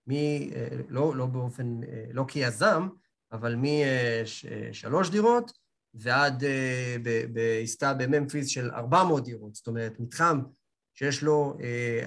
מי 0.06 0.50
לא, 0.88 1.16
לא 1.16 1.26
באופן, 1.26 1.80
לא 2.12 2.24
כיזם, 2.28 2.88
אבל 3.32 3.56
משלוש 3.56 5.10
דירות 5.10 5.52
ועד 5.94 6.44
בעסקה 7.32 7.94
בממפיס 7.94 8.48
של 8.48 8.70
400 8.70 9.24
דירות, 9.24 9.54
זאת 9.54 9.66
אומרת, 9.66 10.00
מתחם 10.00 10.40
שיש 10.94 11.22
לו 11.22 11.56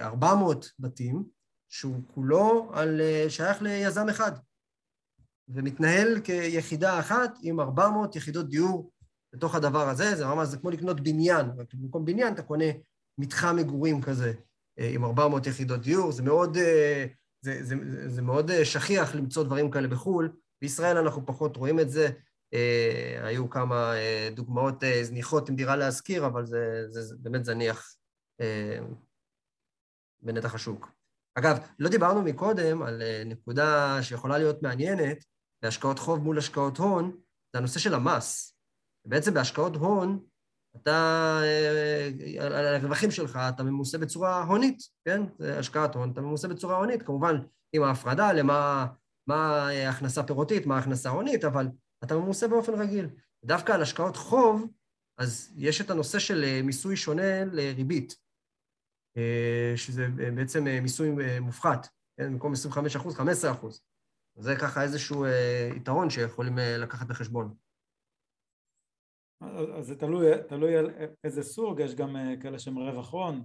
400 0.00 0.72
בתים, 0.78 1.24
שהוא 1.68 1.96
כולו 2.14 2.70
על, 2.74 3.00
שייך 3.28 3.62
ליזם 3.62 4.08
אחד, 4.08 4.32
ומתנהל 5.48 6.20
כיחידה 6.20 7.00
אחת 7.00 7.38
עם 7.42 7.60
400 7.60 8.16
יחידות 8.16 8.48
דיור 8.48 8.90
בתוך 9.32 9.54
הדבר 9.54 9.88
הזה, 9.88 10.14
זה 10.16 10.26
ממש, 10.26 10.48
זה 10.48 10.58
כמו 10.58 10.70
לקנות 10.70 11.00
בניין, 11.00 11.46
במקום 11.74 12.04
בניין 12.04 12.34
אתה 12.34 12.42
קונה 12.42 12.64
מתחם 13.18 13.56
מגורים 13.56 14.02
כזה 14.02 14.32
עם 14.76 15.04
400 15.04 15.46
יחידות 15.46 15.80
דיור, 15.82 16.12
זה 16.12 16.22
מאוד, 16.22 16.54
זה, 16.54 17.06
זה, 17.40 17.60
זה, 17.62 18.08
זה 18.08 18.22
מאוד 18.22 18.64
שכיח 18.64 19.14
למצוא 19.14 19.44
דברים 19.44 19.70
כאלה 19.70 19.88
בחו"ל, 19.88 20.32
בישראל 20.62 20.96
אנחנו 20.96 21.26
פחות 21.26 21.56
רואים 21.56 21.80
את 21.80 21.90
זה, 21.90 22.04
אה, 22.04 22.10
היו 23.22 23.50
כמה 23.50 23.94
אה, 23.96 24.28
דוגמאות 24.34 24.84
אה, 24.84 25.04
זניחות 25.04 25.48
עם 25.48 25.56
דירה 25.56 25.76
להשכיר, 25.76 26.26
אבל 26.26 26.46
זה, 26.46 26.84
זה, 26.88 27.02
זה 27.02 27.14
באמת 27.18 27.44
זניח 27.44 27.94
אה, 28.40 28.78
בנתח 30.22 30.54
השוק. 30.54 30.88
אגב, 31.34 31.58
לא 31.78 31.88
דיברנו 31.88 32.22
מקודם 32.22 32.82
על 32.82 33.02
אה, 33.02 33.22
נקודה 33.26 33.98
שיכולה 34.02 34.38
להיות 34.38 34.62
מעניינת, 34.62 35.24
בהשקעות 35.62 35.98
חוב 35.98 36.18
מול 36.18 36.38
השקעות 36.38 36.78
הון, 36.78 37.16
זה 37.52 37.58
הנושא 37.58 37.78
של 37.78 37.94
המס. 37.94 38.54
בעצם 39.04 39.34
בהשקעות 39.34 39.76
הון, 39.76 40.20
אתה, 40.76 41.40
אה, 41.42 42.08
על 42.46 42.66
הרווחים 42.66 43.10
שלך, 43.10 43.38
אתה 43.48 43.62
ממוסה 43.62 43.98
בצורה 43.98 44.42
הונית, 44.42 44.82
כן? 45.04 45.22
זה 45.38 45.58
השקעת 45.58 45.94
הון, 45.94 46.10
אתה 46.10 46.20
ממוסה 46.20 46.48
בצורה 46.48 46.76
הונית, 46.76 47.02
כמובן 47.02 47.36
עם 47.72 47.82
ההפרדה 47.82 48.32
למה 48.32 48.86
מה 49.26 49.68
הכנסה 49.88 50.22
פירותית, 50.22 50.66
מה 50.66 50.78
הכנסה 50.78 51.10
הונית, 51.10 51.44
אבל 51.44 51.68
אתה 52.04 52.16
ממוסה 52.16 52.48
באופן 52.48 52.72
רגיל. 52.72 53.08
דווקא 53.44 53.72
על 53.72 53.82
השקעות 53.82 54.16
חוב, 54.16 54.66
אז 55.18 55.52
יש 55.56 55.80
את 55.80 55.90
הנושא 55.90 56.18
של 56.18 56.44
אה, 56.44 56.60
מיסוי 56.62 56.96
שונה 56.96 57.44
לריבית, 57.44 58.16
אה, 59.16 59.72
שזה 59.76 60.06
בעצם 60.36 60.64
מיסוי 60.64 61.10
מופחת, 61.40 61.88
כן? 62.16 62.32
במקום 62.32 62.52
25 62.52 62.96
אחוז, 62.96 63.14
15 63.14 63.50
אחוז. 63.50 63.82
זה 64.34 64.56
ככה 64.60 64.82
איזשהו 64.82 65.24
יתרון 65.76 66.10
שיכולים 66.10 66.58
לקחת 66.58 67.06
בחשבון. 67.06 67.54
אז 69.40 69.86
זה 69.86 69.96
תלוי, 69.96 70.26
תלוי 70.48 70.76
על 70.76 70.90
איזה 71.24 71.42
סוג, 71.42 71.80
יש 71.80 71.94
גם 71.94 72.16
כאלה 72.40 72.58
שהם 72.58 72.78
רווח 72.78 73.12
הון, 73.12 73.44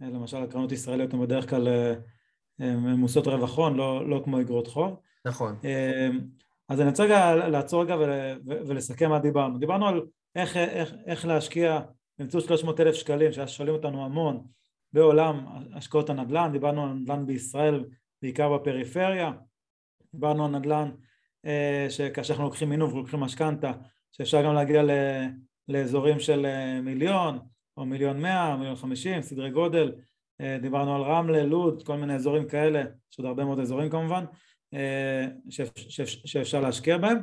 למשל 0.00 0.36
הקרנות 0.36 0.72
ישראליות 0.72 1.14
הן 1.14 1.20
בדרך 1.22 1.50
כלל 1.50 1.68
ממוסות 2.58 3.26
רווח 3.26 3.56
הון, 3.58 3.76
לא, 3.76 4.08
לא 4.08 4.20
כמו 4.24 4.40
אגרות 4.40 4.66
חוב. 4.66 5.00
נכון. 5.26 5.56
אז 6.68 6.80
אני 6.80 6.88
רוצה 6.88 7.04
רגע 7.04 7.34
לעצור 7.34 7.82
רגע 7.82 7.96
ולסכם 8.44 9.10
מה 9.10 9.18
דיברנו. 9.18 9.58
דיברנו 9.58 9.88
על 9.88 10.02
איך, 10.34 10.56
איך, 10.56 10.94
איך 11.06 11.26
להשקיע 11.26 11.80
באמצעות 12.18 12.44
300 12.44 12.80
אלף 12.80 12.94
שקלים, 12.94 13.32
שאז 13.32 13.50
שואלים 13.50 13.74
אותנו 13.74 14.04
המון 14.04 14.46
בעולם 14.92 15.46
השקעות 15.74 16.10
הנדל"ן, 16.10 16.52
דיברנו 16.52 16.82
על 16.82 16.92
נדל"ן 16.92 17.26
בישראל, 17.26 17.84
בעיקר 18.22 18.58
בפריפריה, 18.58 19.32
דיברנו 20.14 20.44
על 20.44 20.50
נדל"ן 20.50 20.90
אה, 21.46 21.86
שכאשר 21.90 22.32
אנחנו 22.32 22.44
לוקחים 22.44 22.68
מינוף 22.68 22.92
ולוקחים 22.92 23.20
משכנתה, 23.20 23.72
שאפשר 24.12 24.44
גם 24.44 24.54
להגיע 24.54 24.82
ל, 24.82 24.90
לאזורים 25.68 26.20
של 26.20 26.46
אה, 26.46 26.80
מיליון 26.80 27.38
או 27.76 27.86
מיליון 27.86 28.22
מאה, 28.22 28.56
מיליון 28.56 28.76
חמישים, 28.76 29.22
סדרי 29.22 29.50
גודל, 29.50 29.92
אה, 30.40 30.58
דיברנו 30.62 30.96
על 30.96 31.02
רמלה, 31.02 31.44
לוד, 31.44 31.82
כל 31.82 31.96
מיני 31.96 32.14
אזורים 32.14 32.48
כאלה, 32.48 32.80
יש 33.12 33.18
עוד 33.18 33.26
הרבה 33.26 33.44
מאוד 33.44 33.60
אזורים 33.60 33.90
כמובן, 33.90 34.24
שאפשר 36.24 36.60
להשקיע 36.60 36.98
בהם. 36.98 37.18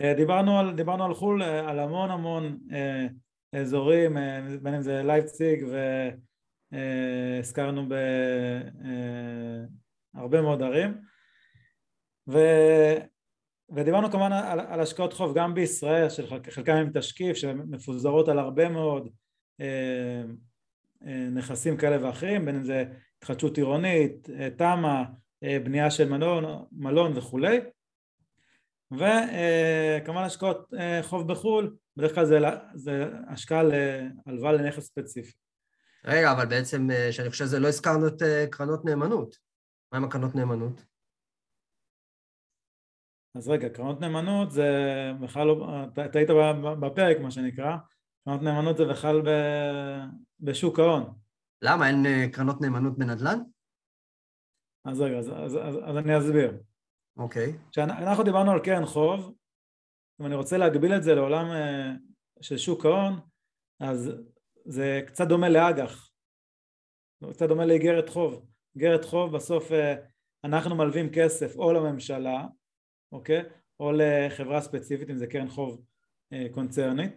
אה, 0.00 0.14
דיברנו 0.14 0.58
על, 0.58 0.74
דיברנו 0.74 1.04
על 1.04 1.14
חו"ל, 1.14 1.42
על 1.42 1.78
המון 1.78 2.10
המון 2.10 2.58
אזורים, 3.52 4.16
בין 4.62 4.74
אם 4.74 4.82
זה 4.82 5.02
לייפציג 5.02 5.64
והזכרנו 6.72 7.88
בהרבה 10.14 10.42
מאוד 10.42 10.62
ערים. 10.62 10.94
ו... 12.28 12.38
ודיברנו 13.74 14.10
כמובן 14.10 14.32
על, 14.32 14.60
על 14.60 14.80
השקעות 14.80 15.12
חוב 15.12 15.38
גם 15.38 15.54
בישראל, 15.54 16.08
שחלקם 16.08 16.72
עם 16.72 16.90
תשקיף, 16.94 17.36
שמפוזרות 17.36 18.28
על 18.28 18.38
הרבה 18.38 18.68
מאוד 18.68 19.08
נכסים 21.32 21.76
כאלה 21.76 22.06
ואחרים, 22.06 22.44
בין 22.44 22.56
אם 22.56 22.64
זה 22.64 22.84
התחדשות 23.18 23.56
עירונית, 23.56 24.28
תמ"א, 24.56 25.02
בנייה 25.42 25.90
של 25.90 26.08
מלון, 26.08 26.66
מלון 26.72 27.16
וכולי 27.16 27.60
וכמובן 28.92 30.22
השקעות 30.22 30.70
חוב 31.02 31.32
בחו"ל, 31.32 31.76
בדרך 31.96 32.14
כלל 32.14 32.24
זה, 32.24 32.38
זה 32.74 33.04
השקעה 33.28 33.62
להלוואה 33.62 34.52
לנכס 34.52 34.84
ספציפי. 34.84 35.32
רגע, 36.04 36.32
אבל 36.32 36.46
בעצם, 36.46 36.88
שאני 37.10 37.30
חושב 37.30 37.44
שזה 37.44 37.58
לא 37.58 37.68
הזכרנו 37.68 38.06
את 38.06 38.22
קרנות 38.50 38.84
נאמנות. 38.84 39.36
מה 39.92 39.98
עם 39.98 40.04
הקרנות 40.04 40.34
נאמנות? 40.34 40.84
אז 43.34 43.48
רגע, 43.48 43.68
קרנות 43.68 44.00
נאמנות 44.00 44.50
זה 44.50 44.70
בכלל 45.20 45.46
לא, 45.46 45.84
אתה 46.04 46.18
היית 46.18 46.30
בפרק 46.80 47.16
מה 47.20 47.30
שנקרא, 47.30 47.76
קרנות 48.24 48.42
נאמנות 48.42 48.76
זה 48.76 48.84
בכלל 48.84 49.20
ב, 49.20 49.28
בשוק 50.40 50.78
ההון. 50.78 51.14
למה? 51.62 51.88
אין 51.88 52.06
אה, 52.06 52.26
קרנות 52.32 52.60
נאמנות 52.60 52.98
בנדל"ן? 52.98 53.38
אז 54.84 55.00
רגע, 55.00 55.18
אז, 55.18 55.28
אז, 55.28 55.56
אז, 55.56 55.76
אז 55.84 55.96
אני 55.96 56.18
אסביר. 56.18 56.62
אוקיי. 57.16 57.52
Okay. 57.52 57.70
כשאנחנו 57.70 58.24
דיברנו 58.24 58.50
על 58.50 58.60
קרן 58.60 58.86
חוב, 58.86 59.34
אם 60.20 60.26
אני 60.26 60.34
רוצה 60.34 60.58
להגביל 60.58 60.92
את 60.92 61.02
זה 61.02 61.14
לעולם 61.14 61.46
אה, 61.50 61.92
של 62.40 62.58
שוק 62.58 62.84
ההון, 62.84 63.20
אז 63.80 64.12
זה 64.64 65.00
קצת 65.06 65.28
דומה 65.28 65.48
לאג"ח. 65.48 66.10
זה 67.20 67.32
קצת 67.32 67.48
דומה 67.48 67.66
לאיגרת 67.66 68.08
חוב. 68.08 68.46
איגרת 68.74 69.04
חוב 69.04 69.36
בסוף 69.36 69.72
אה, 69.72 69.94
אנחנו 70.44 70.76
מלווים 70.76 71.10
כסף 71.12 71.56
או 71.56 71.72
לממשלה, 71.72 72.46
אוקיי? 73.12 73.42
או 73.80 73.92
לחברה 73.92 74.60
ספציפית, 74.60 75.10
אם 75.10 75.18
זה 75.18 75.26
קרן 75.26 75.48
חוב 75.48 75.84
קונצרנית. 76.50 77.12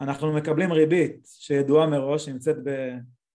אנחנו 0.00 0.32
מקבלים 0.32 0.72
ריבית 0.72 1.26
שידועה 1.26 1.86
מראש, 1.86 2.28
נמצאת 2.28 2.56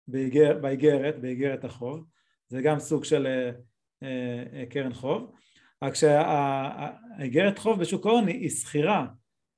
באיגרת, 0.09 1.21
באיגרת 1.21 1.65
החוב, 1.65 2.05
זה 2.49 2.63
גם 2.63 2.79
סוג 2.79 3.05
של 3.05 3.27
אה, 3.27 3.51
אה, 4.03 4.67
קרן 4.67 4.95
חוב, 4.95 5.33
רק 5.83 5.95
שהאיגרת 5.95 7.59
חוב 7.59 7.81
בשוק 7.81 8.07
ההון 8.07 8.27
היא 8.27 8.51
שכירה, 8.51 9.07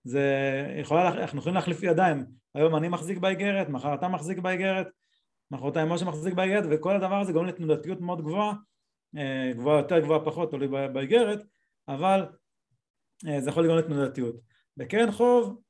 זה 0.05 0.25
יכולה, 0.81 1.09
אנחנו 1.09 1.39
יכולים 1.39 1.55
להחליף 1.55 1.83
ידיים, 1.83 2.27
היום 2.55 2.77
אני 2.77 2.89
מחזיק 2.89 3.19
באיגרת, 3.19 3.69
מחר 3.69 3.95
אתה 3.95 4.09
מחזיק 4.09 4.39
באיגרת, 4.39 4.87
מחרתיים 5.51 5.89
משה 5.89 6.05
מחזיק 6.05 6.35
באיגרת 6.35 6.65
וכל 6.71 6.97
הדבר 6.97 7.21
הזה 7.21 7.33
גורם 7.33 7.47
לתנודתיות 7.47 8.01
מאוד 8.01 8.21
גבוהה, 8.21 8.53
אה, 9.17 9.53
גבוהה 9.55 9.79
יותר 9.79 9.99
גבוהה 9.99 10.25
פחות, 10.25 10.51
תלוי 10.51 10.69
באיגרת, 10.93 11.43
אבל 11.89 12.27
זה 13.39 13.51
יכול 13.51 13.65
לגרום 13.65 13.79
לתנודתיות. 13.79 14.35
בקרן 14.77 15.13
חוב 15.13 15.61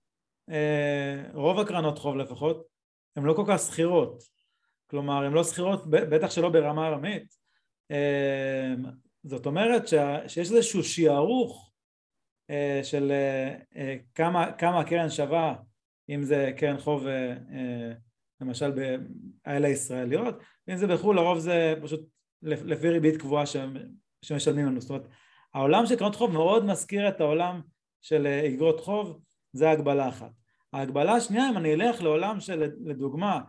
אה, 0.50 1.22
רוב 1.34 1.58
הקרנות 1.58 1.98
חוב 1.98 2.16
לפחות, 2.16 2.66
הן 3.16 3.24
לא 3.24 3.34
כל 3.34 3.44
כך 3.48 3.58
שכירות, 3.58 4.22
כלומר 4.90 5.24
הן 5.24 5.32
לא 5.32 5.44
שכירות, 5.44 5.90
בטח 5.90 6.30
שלא 6.30 6.48
ברמה 6.48 6.86
ערמית, 6.86 7.36
אה, 7.90 8.74
זאת 9.24 9.46
אומרת 9.46 9.88
שיש 9.88 10.38
איזשהו 10.38 10.84
שיערוך 10.84 11.72
אה, 12.50 12.80
של 12.82 13.12
כמה, 14.14 14.52
כמה 14.52 14.80
הקרן 14.80 15.10
שווה, 15.10 15.54
אם 16.08 16.22
זה 16.22 16.52
קרן 16.56 16.78
חוב 16.78 17.06
למשל 18.40 18.70
באלה 18.70 19.68
ישראליות, 19.68 20.34
ואם 20.68 20.76
זה 20.76 20.86
בחו"ל 20.86 21.16
לרוב 21.16 21.38
זה 21.38 21.74
פשוט 21.82 22.00
לפי 22.42 22.88
ריבית 22.88 23.16
קבועה 23.16 23.44
שמשלמים 24.24 24.66
לנו, 24.66 24.80
זאת 24.80 24.90
אומרת 24.90 25.06
העולם 25.54 25.86
של 25.86 25.96
קרנות 25.96 26.14
חוב 26.14 26.32
מאוד 26.32 26.64
מזכיר 26.64 27.08
את 27.08 27.20
העולם 27.20 27.60
של 28.00 28.26
אגרות 28.26 28.80
חוב, 28.80 29.20
זה 29.52 29.70
הגבלה 29.70 30.08
אחת. 30.08 30.30
ההגבלה 30.72 31.12
השנייה 31.12 31.50
אם 31.50 31.56
אני 31.56 31.74
אלך 31.74 32.02
לעולם 32.02 32.40
של 32.40 32.70
לדוגמה 32.84 33.40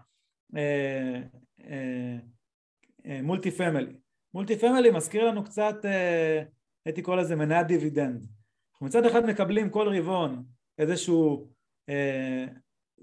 מולטי 3.24 3.52
פמילי 3.52 3.94
multi 4.34 4.58
family 4.58 4.92
מזכיר 4.92 5.28
לנו 5.28 5.44
קצת 5.44 5.76
אה, 5.86 6.44
הייתי 6.86 7.02
קורא 7.02 7.16
לזה 7.16 7.36
מניית 7.36 7.68
דיבידנד 7.68 8.26
אנחנו 8.74 8.86
מצד 8.86 9.06
אחד 9.06 9.26
מקבלים 9.26 9.70
כל 9.70 9.98
רבעון 9.98 10.44
איזשהו 10.78 11.48
אה, 11.90 12.46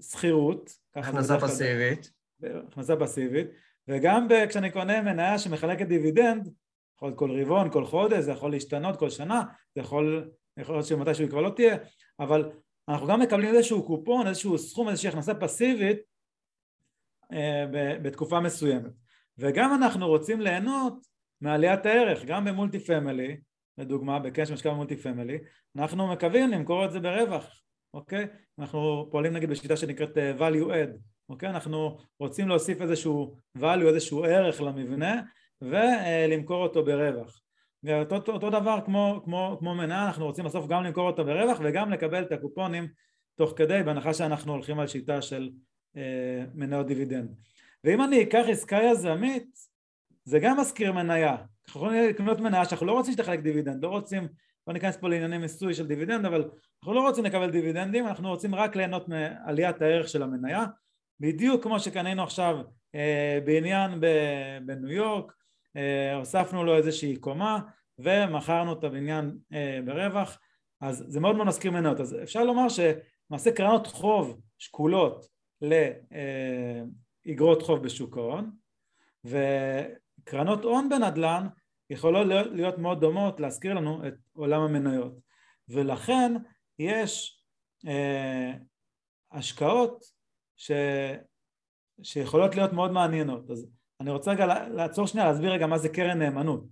שכירות 0.01 0.71
הכנסה 0.95 1.39
פסיבית. 1.39 2.11
הכנסה 2.67 2.95
פסיבית 2.95 3.47
וגם 3.87 4.27
כשאני 4.49 4.71
קונה 4.71 5.01
מניה 5.01 5.39
שמחלקת 5.39 5.87
דיבידנד 5.87 6.49
יכול 6.95 7.07
להיות 7.07 7.19
כל 7.19 7.41
רבעון, 7.41 7.71
כל 7.71 7.85
חודש, 7.85 8.23
זה 8.23 8.31
יכול 8.31 8.51
להשתנות 8.51 8.99
כל 8.99 9.09
שנה, 9.09 9.43
זה 9.75 9.81
יכול, 9.81 10.29
יכול 10.57 10.75
להיות 10.75 10.85
שמתישהו 10.85 11.29
כבר 11.29 11.41
לא 11.41 11.49
תהיה, 11.49 11.77
אבל 12.19 12.51
אנחנו 12.89 13.07
גם 13.07 13.19
מקבלים 13.19 13.55
איזשהו 13.55 13.85
קופון, 13.85 14.27
איזשהו 14.27 14.57
סכום, 14.57 14.89
איזושהי 14.89 15.09
הכנסה 15.09 15.33
פסיבית 15.35 15.97
אה, 15.97 16.03
בתקופה 18.01 18.39
מסוימת 18.39 18.91
וגם 19.37 19.73
אנחנו 19.73 20.07
רוצים 20.07 20.41
ליהנות 20.41 20.93
מעליית 21.41 21.85
הערך, 21.85 22.25
גם 22.25 22.45
ב 22.45 22.51
multi 22.51 22.79
family, 22.79 23.37
לדוגמה, 23.77 24.19
כשמשקיע 24.19 24.51
ב 24.51 24.69
multi 24.69 24.95
family, 24.95 25.37
אנחנו 25.75 26.07
מקווים 26.07 26.51
למכור 26.51 26.85
את 26.85 26.91
זה 26.91 26.99
ברווח, 26.99 27.61
אוקיי? 27.93 28.27
אנחנו 28.59 29.07
פועלים 29.11 29.33
נגיד 29.33 29.49
בשיטה 29.49 29.77
שנקראת 29.77 30.17
אה, 30.17 30.33
value 30.37 30.67
add, 30.67 30.97
אוקיי? 31.29 31.49
אנחנו 31.49 31.97
רוצים 32.19 32.47
להוסיף 32.47 32.81
איזשהו 32.81 33.35
value, 33.57 33.87
איזשהו 33.87 34.23
ערך 34.23 34.61
למבנה 34.61 35.21
ולמכור 35.61 36.63
אותו 36.63 36.85
ברווח 36.85 37.41
ואותו 37.83 38.31
אותו 38.31 38.49
דבר 38.49 38.79
כמו, 38.85 39.21
כמו, 39.25 39.55
כמו 39.59 39.75
מניה 39.75 40.05
אנחנו 40.05 40.25
רוצים 40.25 40.45
בסוף 40.45 40.67
גם 40.67 40.83
למכור 40.83 41.07
אותה 41.07 41.23
ברווח 41.23 41.57
וגם 41.63 41.91
לקבל 41.91 42.23
את 42.23 42.31
הקופונים 42.31 42.87
תוך 43.35 43.53
כדי 43.55 43.83
בהנחה 43.83 44.13
שאנחנו 44.13 44.53
הולכים 44.53 44.79
על 44.79 44.87
שיטה 44.87 45.21
של 45.21 45.43
אה, 45.43 45.49
מניות 46.55 46.87
דיבידנד. 46.87 47.35
ואם 47.83 48.03
אני 48.03 48.23
אקח 48.23 48.43
עסקה 48.49 48.79
יזמית 48.83 49.57
זה 50.23 50.39
גם 50.39 50.59
מזכיר 50.59 50.91
מניה. 50.91 51.35
אנחנו 51.67 51.81
יכולים 51.81 52.09
לקנות 52.09 52.39
מניה 52.39 52.65
שאנחנו 52.65 52.85
לא 52.85 52.91
רוצים 52.91 53.13
שתחלק 53.13 53.39
דיבידנד 53.39 53.83
לא 53.83 53.87
רוצים 53.87 54.27
לא 54.67 54.73
ניכנס 54.73 54.97
פה 54.97 55.09
לענייני 55.09 55.37
מיסוי 55.37 55.73
של 55.73 55.87
דיבידנד 55.87 56.25
אבל 56.25 56.49
אנחנו 56.79 56.93
לא 56.93 57.07
רוצים 57.07 57.25
לקבל 57.25 57.51
דיבידנדים 57.51 58.07
אנחנו 58.07 58.29
רוצים 58.29 58.55
רק 58.55 58.75
ליהנות 58.75 59.09
מעליית 59.09 59.81
הערך 59.81 60.09
של 60.09 60.23
המניה. 60.23 60.65
בדיוק 61.19 61.63
כמו 61.63 61.79
שקנינו 61.79 62.23
עכשיו 62.23 62.57
אה, 62.95 63.39
בניין 63.45 63.99
בניו 64.65 64.91
יורק 64.91 65.33
אה, 65.75 66.15
הוספנו 66.15 66.63
לו 66.63 66.75
איזושהי 66.75 67.15
קומה 67.15 67.59
ומכרנו 67.99 68.73
את 68.73 68.83
הבניין 68.83 69.37
אה, 69.53 69.79
ברווח 69.85 70.39
אז 70.81 71.05
זה 71.07 71.19
מאוד 71.19 71.35
מאוד 71.35 71.47
מזכיר 71.47 71.71
מניות. 71.71 71.99
אז 71.99 72.15
אפשר 72.23 72.43
לומר 72.43 72.67
שלמעשה 72.69 73.51
קרנות 73.51 73.87
חוב 73.87 74.41
שקולות 74.57 75.36
לאגרות 75.61 77.61
חוב 77.61 77.83
בשוק 77.83 78.17
ההון 78.17 78.51
וקרנות 79.25 80.63
הון 80.63 80.89
בנדל"ן 80.89 81.47
יכולות 81.89 82.27
להיות 82.27 82.77
מאוד 82.77 83.01
דומות 83.01 83.39
להזכיר 83.39 83.73
לנו 83.73 84.07
את 84.07 84.13
עולם 84.33 84.61
המניות 84.61 85.13
ולכן 85.69 86.33
יש 86.79 87.43
אה, 87.87 88.53
השקעות 89.31 90.05
ש, 90.55 90.71
שיכולות 92.01 92.55
להיות 92.55 92.73
מאוד 92.73 92.91
מעניינות. 92.91 93.51
אז 93.51 93.67
אני 93.99 94.11
רוצה 94.11 94.31
רגע 94.31 94.69
לעצור 94.69 95.07
שנייה, 95.07 95.27
להסביר 95.27 95.51
רגע 95.51 95.67
מה 95.67 95.77
זה 95.77 95.89
קרן 95.89 96.19
נאמנות, 96.19 96.65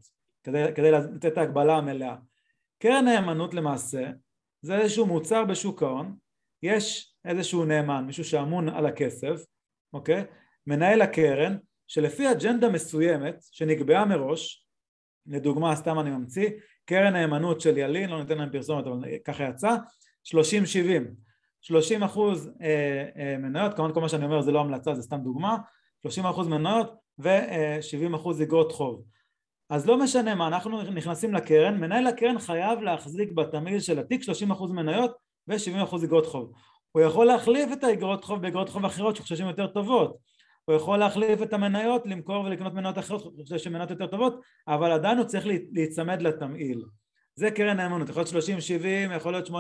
כדי, 0.44 0.64
כדי 0.76 0.92
לתת 0.92 1.26
את 1.26 1.38
ההגבלה 1.38 1.78
המלאה. 1.78 2.16
קרן 2.80 3.06
נאמנות 3.06 3.54
למעשה 3.54 4.12
זה 4.62 4.78
איזשהו 4.78 5.06
מוצר 5.06 5.46
בשוק 5.46 5.84
ההון, 5.84 6.18
יש 6.64 7.15
איזשהו 7.26 7.66
נאמן, 7.66 8.04
מישהו 8.06 8.24
שאמון 8.24 8.70
על 8.70 8.86
הכסף, 8.86 9.46
אוקיי? 9.94 10.24
מנהל 10.68 11.02
הקרן, 11.02 11.58
שלפי 11.88 12.32
אג'נדה 12.32 12.70
מסוימת 12.70 13.36
שנקבעה 13.52 14.06
מראש, 14.06 14.68
לדוגמה 15.28 15.76
סתם 15.76 16.00
אני 16.00 16.10
ממציא, 16.10 16.50
קרן 16.86 17.14
נאמנות 17.14 17.62
של 17.62 17.78
ילין, 17.78 18.10
לא 18.10 18.20
ניתן 18.20 18.38
להם 18.38 18.52
פרסומת 18.52 18.88
אבל 18.88 19.00
ככה 19.26 19.44
יצא, 19.44 19.76
30-70, 20.28 20.36
30 21.62 22.04
אחוז 22.04 22.52
אה, 22.62 23.06
אה, 23.18 23.38
מניות, 23.38 23.74
כמובן 23.74 23.94
כל 23.94 24.02
מה 24.02 24.10
שאני 24.10 24.26
אומר 24.26 24.42
זה 24.42 24.52
לא 24.52 24.60
המלצה 24.60 24.96
זה 24.96 25.02
סתם 25.02 25.18
דוגמה, 25.18 25.58
30 26.02 26.26
אחוז 26.26 26.48
מניות 26.48 26.94
ו-70 27.20 28.16
אחוז 28.16 28.42
אגרות 28.42 28.72
חוב. 28.72 29.04
אז 29.70 29.88
לא 29.88 29.98
משנה 29.98 30.36
מה, 30.36 30.48
אנחנו 30.48 30.82
נכנסים 30.82 31.34
לקרן, 31.34 31.78
מנהל 31.78 32.08
הקרן 32.08 32.40
חייב 32.40 32.80
להחזיק 32.80 33.32
בתמהיל 33.32 33.80
של 33.80 34.00
התיק 34.00 34.24
30 34.24 34.52
אחוז 34.52 34.72
מניות 34.72 35.12
ו-70 35.48 35.84
אחוז 35.84 36.04
אגרות 36.04 36.26
חוב. 36.26 36.52
הוא 36.96 37.02
יכול 37.02 37.26
להחליף 37.26 37.70
את 37.74 37.84
האגרות 37.84 38.26
חוב 38.26 38.42
באגרות 38.42 38.70
חוב 38.70 38.86
אחרות 38.86 39.16
שחוששים 39.16 39.48
יותר 39.48 39.68
טובות, 39.68 40.18
הוא 40.66 40.76
יכול 40.76 40.98
להחליף 41.00 41.42
את 41.42 41.54
המניות, 41.54 42.06
למכור 42.06 42.46
ולקנות 42.46 42.74
מניות 42.74 42.98
אחרות 42.98 43.34
שהן 43.58 43.74
מניות 43.74 43.90
יותר 43.90 44.08
טובות, 44.08 44.42
אבל 44.68 44.92
עדיין 44.92 45.18
הוא 45.18 45.26
צריך 45.26 45.46
להיצמד 45.72 46.22
לתמהיל. 46.22 46.86
זה 47.36 47.52
קרן 47.52 47.78
נאמנות, 47.78 48.10
יכול 48.10 48.24
להיות 48.34 48.48
30-70, 49.12 49.16
יכול 49.16 49.32
להיות 49.32 49.48
80-20, 49.48 49.52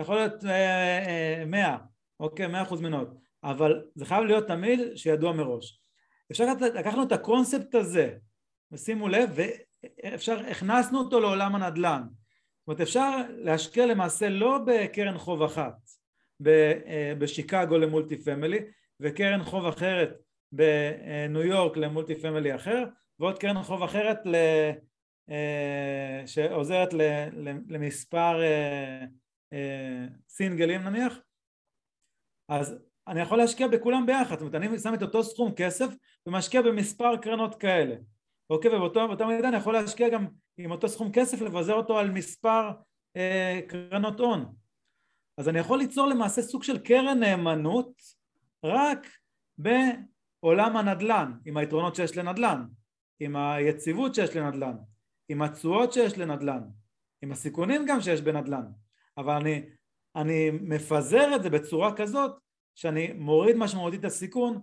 יכול 0.00 0.14
להיות 0.14 0.44
אה, 0.44 1.40
אה, 1.40 1.44
100, 1.46 1.76
אוקיי, 2.20 2.46
100 2.46 2.62
אחוז 2.62 2.80
מניות, 2.80 3.08
אבל 3.44 3.82
זה 3.94 4.04
חייב 4.04 4.24
להיות 4.24 4.46
תמהיל 4.46 4.96
שידוע 4.96 5.32
מראש. 5.32 5.80
אפשר 6.30 6.44
לקחנו 6.74 7.02
את 7.02 7.12
הקונספט 7.12 7.74
הזה, 7.74 8.14
ושימו 8.72 9.08
לב, 9.08 9.30
ואפשר, 9.34 10.38
הכנסנו 10.50 10.98
אותו 10.98 11.20
לעולם 11.20 11.54
הנדל"ן. 11.54 12.02
זאת 12.02 12.68
אומרת, 12.68 12.80
אפשר 12.80 13.16
להשקיע 13.28 13.86
למעשה 13.86 14.28
לא 14.28 14.58
בקרן 14.66 15.18
חוב 15.18 15.42
אחת, 15.42 15.99
בשיקגו 17.18 17.78
ל 17.78 17.84
multi 17.84 18.16
family, 18.16 18.58
וקרן 19.00 19.42
חוב 19.42 19.66
אחרת 19.66 20.18
בניו 20.52 21.42
יורק 21.42 21.76
ל 21.76 21.82
multi 21.82 22.14
family 22.14 22.54
אחר 22.54 22.84
ועוד 23.18 23.38
קרן 23.38 23.62
חוב 23.62 23.82
אחרת 23.82 24.18
ל... 24.26 24.34
אה, 25.30 26.22
שעוזרת 26.26 26.88
למספר 27.68 28.42
אה, 28.42 29.04
אה, 29.52 30.06
סינגלים 30.28 30.82
נניח. 30.82 31.18
אז 32.48 32.78
אני 33.08 33.20
יכול 33.20 33.38
להשקיע 33.38 33.68
בכולם 33.68 34.06
ביחד, 34.06 34.38
זאת 34.38 34.40
אומרת 34.40 34.54
אני 34.54 34.78
שם 34.78 34.94
את 34.94 35.02
אותו 35.02 35.24
סכום 35.24 35.52
כסף 35.56 35.86
ומשקיע 36.26 36.62
במספר 36.62 37.16
קרנות 37.16 37.54
כאלה. 37.54 37.96
אוקיי 38.50 38.70
ובאותה 38.70 39.26
מידה 39.26 39.48
אני 39.48 39.56
יכול 39.56 39.72
להשקיע 39.72 40.08
גם 40.08 40.26
עם 40.58 40.70
אותו 40.70 40.88
סכום 40.88 41.12
כסף 41.12 41.40
לבזר 41.40 41.74
אותו 41.74 41.98
על 41.98 42.10
מספר 42.10 42.70
אה, 43.16 43.60
קרנות 43.68 44.20
הון 44.20 44.54
אז 45.40 45.48
אני 45.48 45.58
יכול 45.58 45.78
ליצור 45.78 46.06
למעשה 46.06 46.42
סוג 46.42 46.62
של 46.62 46.78
קרן 46.78 47.18
נאמנות 47.20 48.02
רק 48.64 49.06
בעולם 49.58 50.76
הנדל"ן, 50.76 51.32
עם 51.44 51.56
היתרונות 51.56 51.94
שיש 51.94 52.16
לנדל"ן, 52.16 52.64
עם 53.20 53.36
היציבות 53.36 54.14
שיש 54.14 54.36
לנדל"ן, 54.36 54.76
עם 55.28 55.42
התשואות 55.42 55.92
שיש 55.92 56.18
לנדל"ן, 56.18 56.62
עם 57.22 57.32
הסיכונים 57.32 57.86
גם 57.86 58.00
שיש 58.00 58.20
בנדל"ן, 58.20 58.64
אבל 59.18 59.34
אני, 59.34 59.62
אני 60.16 60.50
מפזר 60.50 61.36
את 61.36 61.42
זה 61.42 61.50
בצורה 61.50 61.96
כזאת 61.96 62.32
שאני 62.74 63.12
מוריד 63.12 63.56
משמעותית 63.56 64.00
את 64.00 64.04
הסיכון 64.04 64.60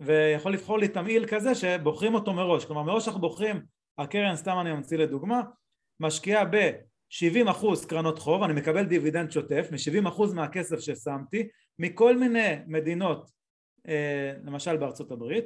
ויכול 0.00 0.52
לבחור 0.52 0.78
לי 0.78 0.88
תמהיל 0.88 1.26
כזה 1.26 1.54
שבוחרים 1.54 2.14
אותו 2.14 2.32
מראש, 2.32 2.64
כלומר 2.64 2.82
מראש 2.82 3.08
אנחנו 3.08 3.20
בוחרים, 3.20 3.62
הקרן 3.98 4.36
סתם 4.36 4.56
אני 4.60 4.72
ממציא 4.72 4.98
לדוגמה, 4.98 5.42
משקיעה 6.00 6.44
ב-70% 7.08 7.88
קרנות 7.88 8.18
חוב, 8.18 8.42
אני 8.42 8.52
מקבל 8.52 8.84
דיבידנד 8.84 9.30
שוטף 9.30 9.68
מ-70% 9.72 10.34
מהכסף 10.34 10.80
ששמתי 10.80 11.48
מכל 11.78 12.16
מיני 12.18 12.56
מדינות 12.66 13.30
אה, 13.88 14.32
למשל 14.44 14.76
בארצות 14.76 15.10
הברית 15.10 15.44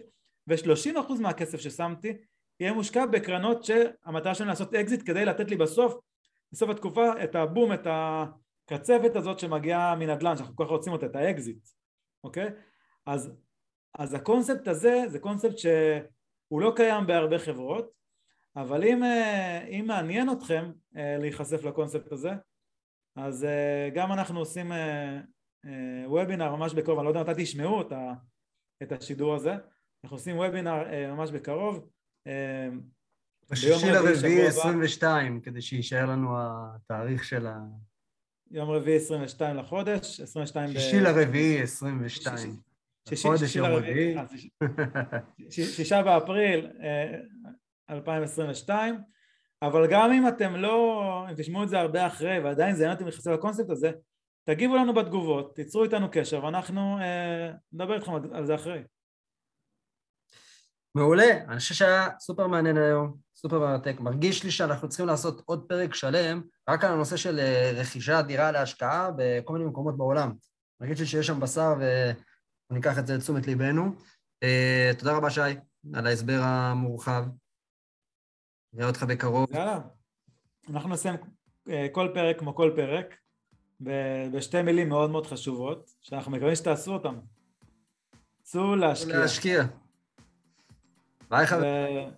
ו-30% 0.49 1.21
מהכסף 1.21 1.61
ששמתי 1.61 2.13
יהיה 2.61 2.73
מושקע 2.73 3.07
בקרנות 3.07 3.65
שהמטרה 3.65 4.35
שלנו 4.35 4.51
לעשות 4.51 4.75
אקזיט 4.75 5.03
כדי 5.07 5.25
לתת 5.25 5.51
לי 5.51 5.57
בסוף, 5.57 5.95
בסוף 6.53 6.71
התקופה 6.71 7.25
את 7.25 7.35
הבום, 7.35 7.73
את 7.73 7.87
הקצפת 7.91 9.17
הזאת 9.17 9.39
שמגיעה 9.39 9.97
מנדל"ן 9.97 10.37
שאנחנו 10.37 10.57
כל 10.57 10.65
כך 10.65 10.71
רוצים 10.71 10.93
אותה, 10.93 11.07
את 11.07 11.17
האקזיט, 11.17 11.69
אוקיי? 12.25 12.51
אז, 13.07 13.31
אז 13.95 14.15
הקונספט 14.15 14.69
הזה 14.69 15.05
זה 15.09 15.19
קונספט 15.19 15.59
שהוא 15.59 16.61
לא 16.61 16.73
קיים 16.77 17.07
בהרבה 17.07 17.39
חברות 17.39 18.02
אבל 18.57 18.85
אם, 18.85 19.05
אה, 19.05 19.67
אם 19.69 19.85
מעניין 19.87 20.31
אתכם 20.31 20.73
אה, 20.97 21.17
להיחשף 21.19 21.65
לקונספט 21.65 22.13
הזה 22.13 22.31
אז 23.17 23.47
גם 23.95 24.13
אנחנו 24.13 24.39
עושים 24.39 24.73
וובינר 26.07 26.57
ממש 26.57 26.75
בקרוב, 26.75 26.99
אני 26.99 27.05
לא 27.05 27.11
יודע 27.11 27.33
מתי 27.33 27.45
תשמעו 27.45 27.83
את 28.83 28.93
השידור 28.93 29.35
הזה. 29.35 29.55
אנחנו 30.05 30.17
עושים 30.17 30.37
וובינר 30.37 30.83
אה, 30.93 31.15
ממש 31.15 31.31
בקרוב. 31.31 31.89
אה, 32.27 32.69
בשישי 33.51 33.91
לרביעי 33.91 34.47
22, 34.47 35.41
כדי 35.41 35.63
שיישאר 35.63 36.07
לנו 36.07 36.37
התאריך 36.39 37.25
של 37.25 37.47
ה... 37.47 37.59
יום 38.51 38.71
רביעי 38.71 38.97
22 38.97 39.57
לחודש, 39.57 40.21
22 40.21 40.71
ב... 40.71 40.73
שישי 40.73 41.01
לרביעי 41.01 41.63
22. 41.63 42.57
חודש 43.23 43.57
יום 43.57 43.67
רביעי. 43.67 44.17
אה, 44.17 44.25
שישה 45.51 46.03
באפריל 46.03 46.71
2022, 47.91 49.01
אבל 49.63 49.87
גם 49.91 50.13
אם 50.13 50.29
אתם 50.29 50.57
לא, 50.57 51.27
אם 51.31 51.35
תשמעו 51.35 51.63
את 51.63 51.69
זה 51.69 51.81
הרבה 51.81 52.07
אחרי 52.07 52.39
ועדיין 52.39 52.77
זה 52.77 52.91
אותם 52.91 53.05
להיחשף 53.05 53.27
לקונספט 53.27 53.71
הזה, 53.71 53.91
תגיבו 54.45 54.77
לנו 54.77 54.95
בתגובות, 54.95 55.55
תיצרו 55.55 55.85
איתנו 55.85 56.09
קשר 56.13 56.45
ואנחנו 56.45 56.99
אה, 57.01 57.53
נדבר 57.73 57.95
איתכם 57.95 58.13
על 58.33 58.47
זה 58.47 58.55
אחרי. 58.55 58.83
מעולה, 60.95 61.45
אני 61.49 61.59
חושב 61.59 61.75
שהיה 61.75 62.09
סופר 62.21 62.47
מעניין 62.47 62.77
היום, 62.77 63.17
סופר 63.37 63.59
מרתק. 63.59 64.01
מרגיש 64.01 64.45
לי 64.45 64.51
שאנחנו 64.51 64.89
צריכים 64.89 65.07
לעשות 65.07 65.43
עוד 65.47 65.65
פרק 65.69 65.95
שלם 65.95 66.43
רק 66.69 66.85
על 66.85 66.93
הנושא 66.93 67.17
של 67.17 67.39
אה, 67.39 67.73
רכישת 67.75 68.25
דירה 68.27 68.53
להשקעה 68.53 69.11
בכל 69.17 69.53
מיני 69.53 69.65
מקומות 69.65 69.97
בעולם. 69.97 70.33
מרגיש 70.81 71.01
לי 71.01 71.07
שיש 71.07 71.27
שם 71.27 71.41
בשר 71.41 71.75
וניקח 72.71 72.99
את 72.99 73.07
זה 73.07 73.17
לתשומת 73.17 73.47
ליבנו. 73.47 73.95
אה, 74.43 74.91
תודה 74.99 75.17
רבה, 75.17 75.31
שי, 75.31 75.41
על 75.95 76.07
ההסבר 76.07 76.41
המורחב. 76.43 77.25
נראה 78.73 78.89
אותך 78.89 79.03
בקרוב. 79.03 79.47
יאללה, 79.55 79.79
אנחנו 80.71 80.89
נסיים 80.91 81.15
אה, 81.69 81.87
כל 81.93 82.09
פרק 82.15 82.39
כמו 82.39 82.55
כל 82.55 82.71
פרק. 82.77 83.15
בשתי 84.33 84.63
מילים 84.63 84.89
מאוד 84.89 85.11
מאוד 85.11 85.27
חשובות, 85.27 85.91
שאנחנו 86.01 86.33
מקווים 86.33 86.55
שתעשו 86.55 86.93
אותן. 86.93 87.15
צאו 88.43 88.77
להשקיע. 88.77 89.19
להשקיע. 89.19 89.65
ביי 91.31 91.47
חברים. 91.47 92.11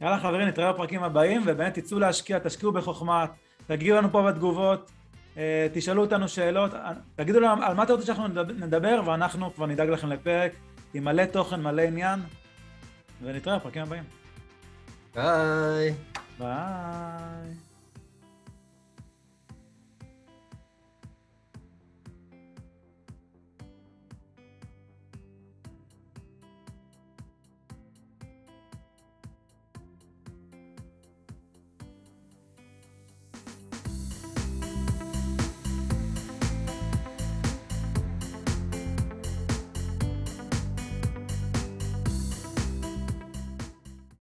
יאללה 0.00 0.18
חברים, 0.18 0.48
נתראה 0.48 0.72
בפרקים 0.72 1.02
הבאים, 1.02 1.42
ובאמת 1.46 1.78
תצאו 1.78 1.98
להשקיע, 1.98 2.38
תשקיעו 2.38 2.72
בחוכמה, 2.72 3.26
תגיעו 3.66 3.96
לנו 3.98 4.12
פה 4.12 4.22
בתגובות, 4.22 4.90
אה, 5.36 5.66
תשאלו 5.72 6.02
אותנו 6.02 6.28
שאלות, 6.28 6.70
תגידו 7.16 7.40
לנו 7.40 7.62
על 7.62 7.74
מה 7.74 7.82
אתה 7.82 7.92
רוצה 7.92 8.06
שאנחנו 8.06 8.28
נדבר, 8.54 9.02
ואנחנו 9.06 9.54
כבר 9.54 9.66
נדאג 9.66 9.88
לכם 9.88 10.08
לפרק 10.08 10.52
עם 10.94 11.04
מלא 11.04 11.24
תוכן, 11.24 11.62
מלא 11.62 11.82
עניין, 11.82 12.20
ונתראה 13.22 13.58
בפרקים 13.58 13.82
הבאים. 13.82 14.04
Bye. 15.14 15.94
Bye. 16.38 17.56